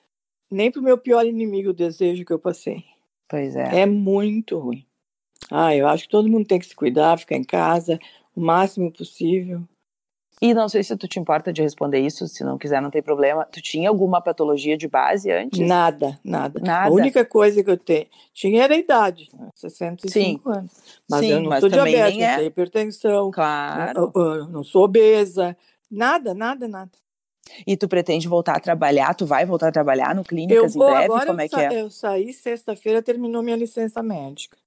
nem 0.50 0.72
para 0.72 0.80
o 0.80 0.84
meu 0.84 0.98
pior 0.98 1.26
inimigo 1.26 1.72
o 1.72 1.74
desejo 1.74 2.24
que 2.24 2.32
eu 2.32 2.39
passei. 2.39 2.86
Pois 3.28 3.56
é. 3.56 3.82
É 3.82 3.86
muito 3.86 4.60
ruim. 4.60 4.86
Ah, 5.50 5.76
eu 5.76 5.88
acho 5.88 6.04
que 6.04 6.10
todo 6.10 6.30
mundo 6.30 6.48
tem 6.48 6.60
que 6.60 6.68
se 6.68 6.76
cuidar, 6.76 7.18
ficar 7.18 7.36
em 7.36 7.44
casa 7.44 8.00
o 8.36 8.42
máximo 8.42 8.92
possível. 8.92 9.68
E 10.41 10.54
não 10.54 10.67
sei 10.67 10.84
se 10.84 10.96
tu 10.98 11.08
te 11.08 11.19
importa 11.19 11.54
de 11.54 11.62
responder 11.62 12.00
isso, 12.00 12.28
se 12.28 12.43
não 12.43 12.58
quiser, 12.58 12.82
não 12.82 12.89
tem 12.89 13.02
problema. 13.02 13.46
Tu 13.46 13.62
tinha 13.62 13.89
alguma 13.89 14.22
patologia 14.22 14.78
de 14.78 14.88
base 14.88 15.32
antes? 15.32 15.60
Nada, 15.60 16.19
nada. 16.24 16.60
nada. 16.60 16.89
A 16.89 16.91
única 16.91 17.24
coisa 17.24 17.63
que 17.63 17.69
eu 17.69 17.78
tenho, 17.78 18.08
tinha 18.34 18.63
era 18.63 18.74
a 18.74 18.78
idade, 18.78 19.30
65 19.56 20.12
Sim. 20.12 20.41
anos. 20.46 20.72
Mas 21.10 21.19
Sim, 21.22 21.32
eu 21.32 21.41
não 21.41 21.60
sou 21.60 21.69
diabética, 21.69 22.24
é... 22.24 22.36
tenho 22.36 22.48
hipertensão. 22.48 23.32
Claro. 23.32 24.12
Não, 24.13 24.24
eu 24.26 24.48
não 24.48 24.63
sou 24.63 24.84
obesa, 24.84 25.56
nada, 25.89 26.34
nada, 26.34 26.67
nada. 26.67 26.91
E 27.67 27.78
tu 27.78 27.88
pretende 27.88 28.28
voltar 28.28 28.58
a 28.58 28.60
trabalhar? 28.60 29.13
Tu 29.15 29.26
vai 29.26 29.46
voltar 29.46 29.67
a 29.67 29.72
trabalhar 29.72 30.15
no 30.15 30.24
clínicas 30.24 30.76
eu, 30.76 30.82
em 30.82 30.86
breve? 30.86 31.06
Agora 31.06 31.26
Como 31.28 31.41
é 31.41 31.48
que 31.48 31.56
é? 31.60 31.82
Eu 31.82 31.89
saí 31.89 32.34
sexta-feira, 32.34 33.02
terminou 33.02 33.43
minha 33.43 33.58
licença 33.58 34.02
médica. 34.02 34.58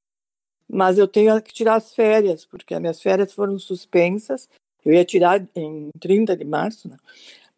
Mas 0.69 0.99
eu 0.99 1.07
tenho 1.07 1.41
que 1.41 1.53
tirar 1.53 1.77
as 1.77 1.95
férias, 1.95 2.45
porque 2.45 2.75
as 2.75 2.81
minhas 2.81 3.01
férias 3.01 3.33
foram 3.33 3.59
suspensas 3.59 4.49
eu 4.87 4.95
ia 4.95 5.05
tirar 5.05 5.45
em 5.55 5.91
30 6.01 6.37
de 6.37 6.45
março, 6.45 6.89
né? 6.89 6.97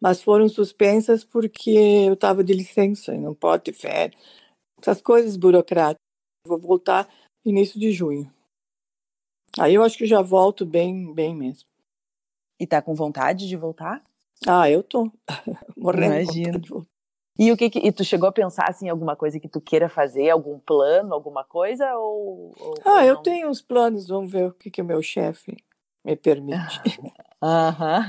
mas 0.01 0.21
foram 0.21 0.49
suspensas 0.49 1.23
porque 1.23 1.69
eu 1.69 2.13
estava 2.13 2.43
de 2.43 2.53
licença 2.53 3.13
e 3.13 3.19
não 3.19 3.35
pode 3.35 3.65
ter 3.65 3.73
férias. 3.73 4.19
Essas 4.81 5.01
coisas 5.01 5.37
burocráticas. 5.37 5.99
Vou 6.47 6.57
voltar 6.57 7.07
início 7.45 7.79
de 7.79 7.91
junho. 7.91 8.33
Aí 9.59 9.75
eu 9.75 9.83
acho 9.83 9.97
que 9.97 10.07
já 10.07 10.21
volto 10.21 10.65
bem, 10.65 11.13
bem 11.13 11.35
mesmo. 11.35 11.67
E 12.59 12.65
tá 12.65 12.81
com 12.81 12.95
vontade 12.95 13.47
de 13.47 13.55
voltar? 13.55 14.01
Ah, 14.47 14.69
eu 14.69 14.81
tô. 14.81 15.11
Morrendo 15.77 16.21
Imagino. 16.21 16.87
E 17.37 17.51
o 17.51 17.57
que, 17.57 17.69
que, 17.69 17.79
e 17.79 17.91
tu 17.91 18.03
chegou 18.03 18.27
a 18.27 18.33
pensar 18.33 18.65
assim 18.67 18.89
alguma 18.89 19.15
coisa 19.15 19.39
que 19.39 19.47
tu 19.47 19.61
queira 19.61 19.87
fazer, 19.87 20.29
algum 20.29 20.59
plano, 20.59 21.13
alguma 21.13 21.43
coisa 21.43 21.95
ou, 21.95 22.53
ou 22.59 22.73
Ah, 22.85 23.05
eu 23.05 23.17
tenho 23.17 23.49
uns 23.49 23.61
planos, 23.61 24.07
vamos 24.07 24.31
ver 24.31 24.47
o 24.47 24.53
que 24.53 24.69
que 24.69 24.81
o 24.81 24.85
meu 24.85 25.01
chefe 25.01 25.55
me 26.03 26.15
permite. 26.15 26.99
Aham. 27.41 28.05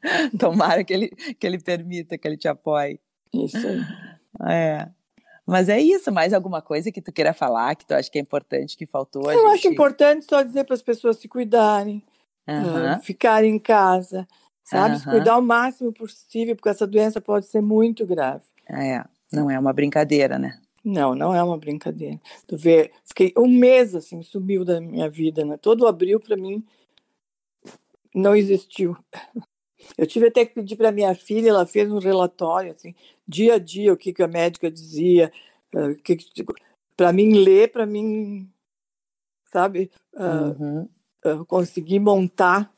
Tomara 0.38 0.82
que 0.82 0.92
ele, 0.92 1.08
que 1.08 1.46
ele 1.46 1.58
permita, 1.58 2.16
que 2.16 2.26
ele 2.26 2.36
te 2.36 2.48
apoie. 2.48 3.00
Isso 3.32 3.66
aí. 3.66 3.80
É. 4.48 4.88
Mas 5.46 5.68
é 5.68 5.80
isso, 5.80 6.12
mais 6.12 6.32
alguma 6.32 6.62
coisa 6.62 6.92
que 6.92 7.02
tu 7.02 7.12
queira 7.12 7.34
falar, 7.34 7.74
que 7.74 7.84
tu 7.84 7.92
acha 7.92 8.10
que 8.10 8.18
é 8.18 8.22
importante, 8.22 8.76
que 8.76 8.86
faltou 8.86 9.30
Eu 9.32 9.48
gente... 9.48 9.58
acho 9.58 9.68
importante 9.68 10.24
só 10.24 10.42
dizer 10.42 10.64
para 10.64 10.74
as 10.74 10.82
pessoas 10.82 11.16
se 11.16 11.26
cuidarem, 11.26 12.02
Aham, 12.48 12.92
ah, 12.92 13.00
ficarem 13.00 13.56
em 13.56 13.58
casa, 13.58 14.28
sabe? 14.62 14.96
Se 14.96 15.08
Aham. 15.08 15.16
cuidar 15.16 15.36
o 15.36 15.42
máximo 15.42 15.92
possível, 15.92 16.54
porque 16.54 16.68
essa 16.68 16.86
doença 16.86 17.20
pode 17.20 17.46
ser 17.46 17.60
muito 17.60 18.06
grave. 18.06 18.44
É, 18.68 19.04
não 19.32 19.50
é 19.50 19.58
uma 19.58 19.72
brincadeira, 19.72 20.38
né? 20.38 20.56
Não, 20.84 21.14
não 21.14 21.34
é 21.34 21.42
uma 21.42 21.58
brincadeira. 21.58 22.18
Tu 22.46 22.56
vê, 22.56 22.90
fiquei 23.04 23.32
um 23.36 23.46
mês 23.48 23.94
assim, 23.94 24.22
sumiu 24.22 24.64
da 24.64 24.80
minha 24.80 25.08
vida, 25.10 25.44
né? 25.44 25.56
Todo 25.58 25.86
abril 25.86 26.18
para 26.20 26.36
mim 26.36 26.64
não 28.14 28.34
existiu. 28.34 28.96
Eu 29.96 30.06
tive 30.06 30.28
até 30.28 30.44
que 30.44 30.54
pedir 30.54 30.76
para 30.76 30.92
minha 30.92 31.14
filha, 31.14 31.50
ela 31.50 31.66
fez 31.66 31.90
um 31.90 31.98
relatório 31.98 32.72
assim, 32.72 32.94
dia 33.26 33.54
a 33.54 33.58
dia 33.58 33.92
o 33.92 33.96
que 33.96 34.12
que 34.12 34.22
a 34.22 34.28
médica 34.28 34.70
dizia, 34.70 35.32
ah, 35.74 35.94
que 36.02 36.16
para 36.96 37.12
mim 37.12 37.32
ler, 37.44 37.70
para 37.72 37.86
mim, 37.86 38.48
sabe, 39.46 39.90
ah, 40.16 40.54
Uhum. 40.58 40.88
ah, 41.24 41.44
conseguir 41.46 41.98
montar 42.00 42.72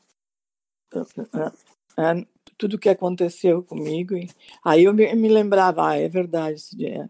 ah, 1.97 2.15
tudo 2.57 2.75
o 2.75 2.79
que 2.79 2.89
aconteceu 2.89 3.63
comigo. 3.63 4.15
E 4.15 4.29
aí 4.63 4.83
eu 4.85 4.93
me, 4.93 5.13
me 5.15 5.29
lembrava, 5.29 5.89
ah, 5.89 5.97
é 5.97 6.07
verdade 6.07 6.55
esse 6.55 6.75
dia. 6.75 7.09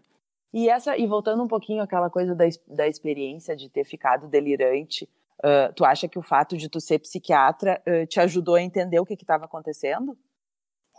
E 0.54 0.68
essa, 0.68 0.96
e 0.96 1.04
voltando 1.04 1.42
um 1.42 1.48
pouquinho 1.48 1.82
àquela 1.82 2.08
coisa 2.08 2.32
da, 2.32 2.44
da 2.68 2.86
experiência 2.86 3.56
de 3.56 3.68
ter 3.68 3.84
ficado 3.84 4.28
delirante, 4.28 5.08
ah, 5.42 5.72
tu 5.74 5.84
acha 5.84 6.06
que 6.06 6.16
o 6.16 6.22
fato 6.22 6.56
de 6.56 6.68
tu 6.68 6.80
ser 6.80 7.00
psiquiatra 7.00 7.82
ah, 7.84 8.06
te 8.06 8.20
ajudou 8.20 8.54
a 8.54 8.62
entender 8.62 9.00
o 9.00 9.04
que 9.04 9.14
estava 9.14 9.46
acontecendo? 9.46 10.16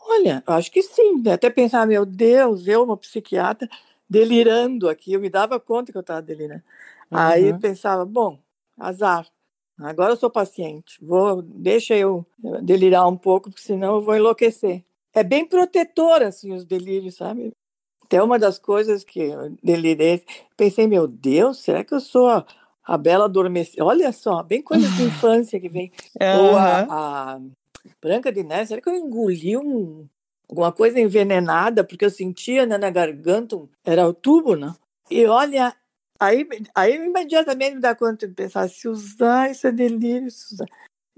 Olha, 0.07 0.43
acho 0.45 0.69
que 0.69 0.81
sim. 0.83 1.21
né? 1.21 1.31
Até 1.31 1.49
pensar, 1.49 1.87
meu 1.87 2.05
Deus, 2.05 2.67
eu, 2.67 2.83
uma 2.83 2.97
psiquiatra, 2.97 3.69
delirando 4.09 4.89
aqui. 4.89 5.13
Eu 5.13 5.21
me 5.21 5.29
dava 5.29 5.57
conta 5.57 5.89
que 5.89 5.97
eu 5.97 6.01
estava 6.01 6.21
delirando. 6.21 6.61
Aí 7.09 7.45
eu 7.45 7.53
Uhum. 7.53 7.59
pensava, 7.59 8.03
bom, 8.03 8.37
azar. 8.77 9.25
Agora 9.79 10.11
eu 10.11 10.17
sou 10.17 10.29
paciente. 10.29 10.97
Vou, 11.01 11.41
deixa 11.41 11.95
eu 11.95 12.25
delirar 12.61 13.07
um 13.07 13.15
pouco, 13.15 13.49
porque 13.49 13.63
senão 13.65 13.95
eu 13.95 14.01
vou 14.01 14.17
enlouquecer. 14.17 14.83
É 15.13 15.23
bem 15.23 15.47
protetor, 15.47 16.21
assim, 16.23 16.51
os 16.51 16.65
delírios, 16.65 17.15
sabe? 17.15 17.53
Até 18.05 18.21
uma 18.21 18.37
das 18.37 18.59
coisas 18.59 19.03
que 19.03 19.19
eu 19.19 19.57
delirei, 19.63 20.23
pensei, 20.55 20.85
meu 20.85 21.07
Deus, 21.07 21.63
será 21.63 21.83
que 21.83 21.93
eu 21.93 21.99
sou 21.99 22.29
a, 22.29 22.45
a 22.83 22.97
bela 22.99 23.25
adormecida? 23.25 23.83
Olha 23.83 24.11
só, 24.11 24.43
bem 24.43 24.61
coisas 24.61 24.95
de 24.95 25.01
infância 25.09 25.59
que 25.59 25.67
vem. 25.67 25.91
Ou 26.31 26.55
Aham. 26.55 26.85
a, 26.87 27.33
a 27.33 27.41
Branca 27.99 28.31
de 28.31 28.43
Neve, 28.43 28.67
será 28.67 28.79
que 28.79 28.87
eu 28.87 28.95
engoli 28.95 29.57
um, 29.57 30.07
alguma 30.47 30.71
coisa 30.71 30.99
envenenada? 30.99 31.83
Porque 31.83 32.05
eu 32.05 32.11
sentia 32.11 32.63
né, 32.67 32.77
na 32.77 32.91
garganta, 32.91 33.57
era 33.83 34.07
o 34.07 34.13
tubo, 34.13 34.55
né? 34.55 34.71
E 35.09 35.25
olha, 35.25 35.75
aí, 36.19 36.47
aí 36.75 36.95
imediatamente 36.95 37.75
me 37.75 37.81
dá 37.81 37.95
conta 37.95 38.27
de 38.27 38.35
pensar, 38.35 38.69
se 38.69 38.87
usar 38.87 39.49
isso 39.49 39.65
é 39.65 39.71
delírio, 39.71 40.27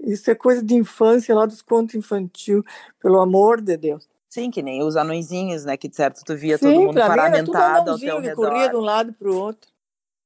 isso 0.00 0.30
é 0.30 0.34
coisa 0.34 0.62
de 0.62 0.74
infância, 0.74 1.34
lá 1.34 1.44
dos 1.44 1.60
contos 1.60 1.94
infantil, 1.94 2.64
pelo 2.98 3.20
amor 3.20 3.60
de 3.60 3.76
Deus. 3.76 4.08
Sim, 4.28 4.50
que 4.50 4.62
nem 4.62 4.82
os 4.82 4.96
anõezinhos, 4.96 5.64
né? 5.64 5.76
Que 5.76 5.88
de 5.88 5.96
certo 5.96 6.22
tu 6.24 6.36
via 6.36 6.58
todo 6.58 6.72
Sim, 6.72 6.86
mundo 6.86 6.98
era 6.98 7.08
tudo 7.08 7.16
paramentado 7.16 7.90
ao 7.90 7.98
teu 7.98 8.20
que 8.20 8.28
redor. 8.28 8.50
corria 8.50 8.68
de 8.68 8.76
um 8.76 8.80
lado 8.80 9.12
para 9.12 9.30
o 9.30 9.36
outro. 9.36 9.70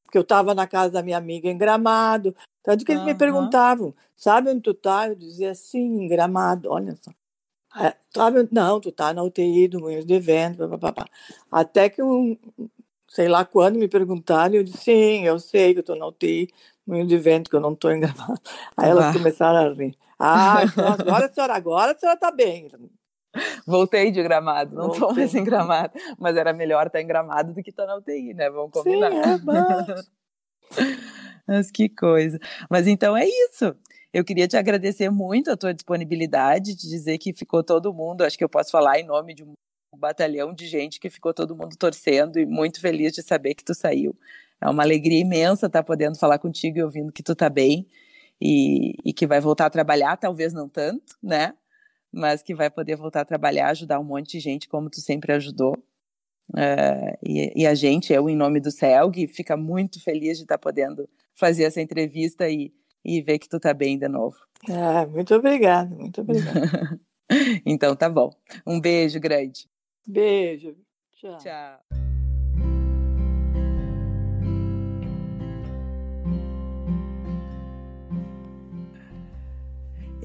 Porque 0.04 0.18
eu 0.18 0.22
estava 0.22 0.54
na 0.54 0.66
casa 0.66 0.90
da 0.92 1.02
minha 1.02 1.16
amiga 1.16 1.48
em 1.48 1.56
Gramado. 1.56 2.34
Tanto 2.62 2.84
que 2.84 2.92
eles 2.92 3.04
me 3.04 3.14
perguntavam, 3.14 3.94
sabe 4.14 4.50
onde 4.50 4.60
tu 4.60 4.74
tá? 4.74 5.08
Eu 5.08 5.14
dizia, 5.14 5.54
sim, 5.54 6.02
em 6.04 6.08
Gramado, 6.08 6.70
olha 6.70 6.96
só. 7.00 7.10
É, 7.82 7.94
sabe, 8.14 8.46
não, 8.52 8.80
tu 8.80 8.92
tá 8.92 9.14
na 9.14 9.22
UTI 9.22 9.66
do 9.66 9.80
Moinhos 9.80 10.04
de 10.04 10.20
Vento, 10.20 10.68
papapá. 10.68 11.06
Até 11.50 11.88
que 11.88 12.02
um, 12.02 12.36
sei 13.08 13.28
lá 13.28 13.44
quando 13.44 13.78
me 13.78 13.88
perguntaram, 13.88 14.54
eu 14.54 14.62
disse, 14.64 14.78
sim, 14.84 15.24
eu 15.24 15.38
sei 15.38 15.72
que 15.72 15.80
eu 15.80 15.84
tô 15.84 15.94
na 15.94 16.06
UTI, 16.06 16.48
Moinhos 16.86 17.08
de 17.08 17.16
Vento, 17.18 17.48
que 17.48 17.56
eu 17.56 17.60
não 17.60 17.74
tô 17.74 17.90
em 17.90 18.00
Gramado. 18.00 18.40
Aí 18.76 18.90
elas 18.90 19.10
começaram 19.12 19.70
a 19.70 19.74
rir. 19.74 19.96
Ah, 20.18 20.62
então 20.64 20.86
agora 20.86 21.26
a 21.26 21.32
senhora, 21.32 21.54
agora 21.54 21.92
a 21.92 21.98
senhora 21.98 22.18
tá 22.18 22.30
bem. 22.30 22.68
Voltei 23.66 24.10
de 24.10 24.22
gramado, 24.22 24.74
não 24.74 24.90
tô 24.90 25.00
Voltei. 25.00 25.24
mais 25.24 25.34
em 25.34 25.44
gramado. 25.44 25.92
Mas 26.18 26.36
era 26.36 26.52
melhor 26.52 26.86
estar 26.86 27.00
em 27.00 27.06
gramado 27.06 27.54
do 27.54 27.62
que 27.62 27.70
estar 27.70 27.86
na 27.86 27.96
UTI, 27.96 28.34
né? 28.34 28.50
Vamos 28.50 28.72
Sim, 28.74 28.82
combinar. 28.82 29.12
é, 29.12 29.38
bah. 29.38 29.86
Mas 31.46 31.70
que 31.70 31.88
coisa. 31.88 32.38
Mas 32.70 32.86
então 32.86 33.16
é 33.16 33.26
isso. 33.26 33.74
Eu 34.12 34.24
queria 34.24 34.46
te 34.46 34.56
agradecer 34.56 35.10
muito 35.10 35.50
a 35.50 35.56
tua 35.56 35.72
disponibilidade, 35.72 36.76
te 36.76 36.86
dizer 36.88 37.16
que 37.18 37.32
ficou 37.32 37.64
todo 37.64 37.94
mundo, 37.94 38.22
acho 38.22 38.36
que 38.36 38.44
eu 38.44 38.48
posso 38.48 38.70
falar 38.70 38.98
em 39.00 39.06
nome 39.06 39.34
de 39.34 39.42
um 39.42 39.54
batalhão 39.96 40.52
de 40.54 40.66
gente 40.66 41.00
que 41.00 41.08
ficou 41.08 41.32
todo 41.32 41.56
mundo 41.56 41.76
torcendo 41.78 42.38
e 42.38 42.44
muito 42.44 42.80
feliz 42.80 43.12
de 43.12 43.22
saber 43.22 43.54
que 43.54 43.64
tu 43.64 43.74
saiu. 43.74 44.14
É 44.60 44.68
uma 44.68 44.82
alegria 44.82 45.20
imensa 45.20 45.66
estar 45.66 45.82
podendo 45.82 46.18
falar 46.18 46.38
contigo 46.38 46.78
e 46.78 46.82
ouvindo 46.82 47.12
que 47.12 47.22
tu 47.22 47.34
tá 47.34 47.48
bem 47.48 47.86
e, 48.40 48.94
e 49.04 49.12
que 49.12 49.26
vai 49.26 49.40
voltar 49.40 49.66
a 49.66 49.70
trabalhar, 49.70 50.16
talvez 50.16 50.52
não 50.52 50.68
tanto, 50.68 51.16
né? 51.22 51.54
Mas 52.12 52.42
que 52.42 52.54
vai 52.54 52.70
poder 52.70 52.96
voltar 52.96 53.22
a 53.22 53.24
trabalhar, 53.24 53.70
ajudar 53.70 53.98
um 53.98 54.04
monte 54.04 54.32
de 54.32 54.40
gente 54.40 54.68
como 54.68 54.90
tu 54.90 55.00
sempre 55.00 55.32
ajudou. 55.32 55.74
É, 56.56 57.18
e, 57.22 57.62
e 57.62 57.66
a 57.66 57.74
gente, 57.74 58.12
eu 58.12 58.28
em 58.28 58.36
nome 58.36 58.60
do 58.60 58.70
CELG, 58.70 59.26
fica 59.28 59.56
muito 59.56 60.02
feliz 60.02 60.36
de 60.36 60.44
estar 60.44 60.58
podendo 60.58 61.08
fazer 61.34 61.64
essa 61.64 61.80
entrevista 61.80 62.48
e, 62.48 62.72
e 63.04 63.22
ver 63.22 63.38
que 63.38 63.48
tu 63.48 63.58
tá 63.58 63.72
bem 63.72 63.98
de 63.98 64.08
novo. 64.08 64.36
Ah, 64.68 65.06
muito 65.06 65.34
obrigada, 65.34 65.94
muito 65.94 66.20
obrigada. 66.20 67.00
Então 67.64 67.96
tá 67.96 68.10
bom. 68.10 68.30
Um 68.66 68.78
beijo 68.78 69.18
grande. 69.18 69.66
Beijo. 70.06 70.76
Tchau. 71.12 71.38
Tchau. 71.38 72.01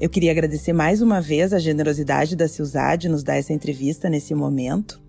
Eu 0.00 0.08
queria 0.08 0.30
agradecer 0.30 0.72
mais 0.72 1.02
uma 1.02 1.20
vez 1.20 1.52
a 1.52 1.58
generosidade 1.58 2.36
da 2.36 2.46
Silzá 2.46 2.94
de 2.94 3.08
nos 3.08 3.24
dar 3.24 3.34
essa 3.34 3.52
entrevista 3.52 4.08
nesse 4.08 4.32
momento. 4.32 5.02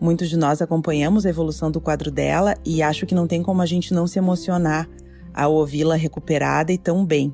Muitos 0.00 0.28
de 0.28 0.36
nós 0.36 0.60
acompanhamos 0.60 1.24
a 1.24 1.30
evolução 1.30 1.70
do 1.70 1.80
quadro 1.80 2.10
dela 2.10 2.56
e 2.66 2.82
acho 2.82 3.06
que 3.06 3.14
não 3.14 3.28
tem 3.28 3.44
como 3.44 3.62
a 3.62 3.66
gente 3.66 3.94
não 3.94 4.08
se 4.08 4.18
emocionar 4.18 4.88
ao 5.32 5.54
ouvi-la 5.54 5.94
recuperada 5.94 6.72
e 6.72 6.78
tão 6.78 7.06
bem. 7.06 7.32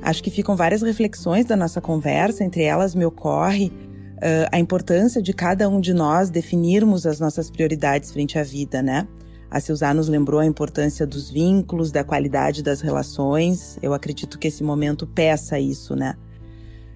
Acho 0.00 0.22
que 0.22 0.30
ficam 0.30 0.54
várias 0.54 0.82
reflexões 0.82 1.46
da 1.46 1.56
nossa 1.56 1.80
conversa, 1.80 2.44
entre 2.44 2.62
elas 2.62 2.94
me 2.94 3.04
ocorre 3.04 3.72
uh, 4.18 4.48
a 4.52 4.58
importância 4.60 5.20
de 5.20 5.32
cada 5.32 5.68
um 5.68 5.80
de 5.80 5.92
nós 5.92 6.30
definirmos 6.30 7.06
as 7.06 7.18
nossas 7.18 7.50
prioridades 7.50 8.12
frente 8.12 8.38
à 8.38 8.44
vida, 8.44 8.80
né? 8.80 9.08
A 9.50 9.60
Silzá 9.60 9.94
nos 9.94 10.08
lembrou 10.08 10.40
a 10.40 10.46
importância 10.46 11.06
dos 11.06 11.30
vínculos, 11.30 11.90
da 11.90 12.04
qualidade 12.04 12.62
das 12.62 12.80
relações. 12.80 13.78
Eu 13.82 13.94
acredito 13.94 14.38
que 14.38 14.48
esse 14.48 14.62
momento 14.62 15.06
peça 15.06 15.58
isso, 15.58 15.96
né? 15.96 16.16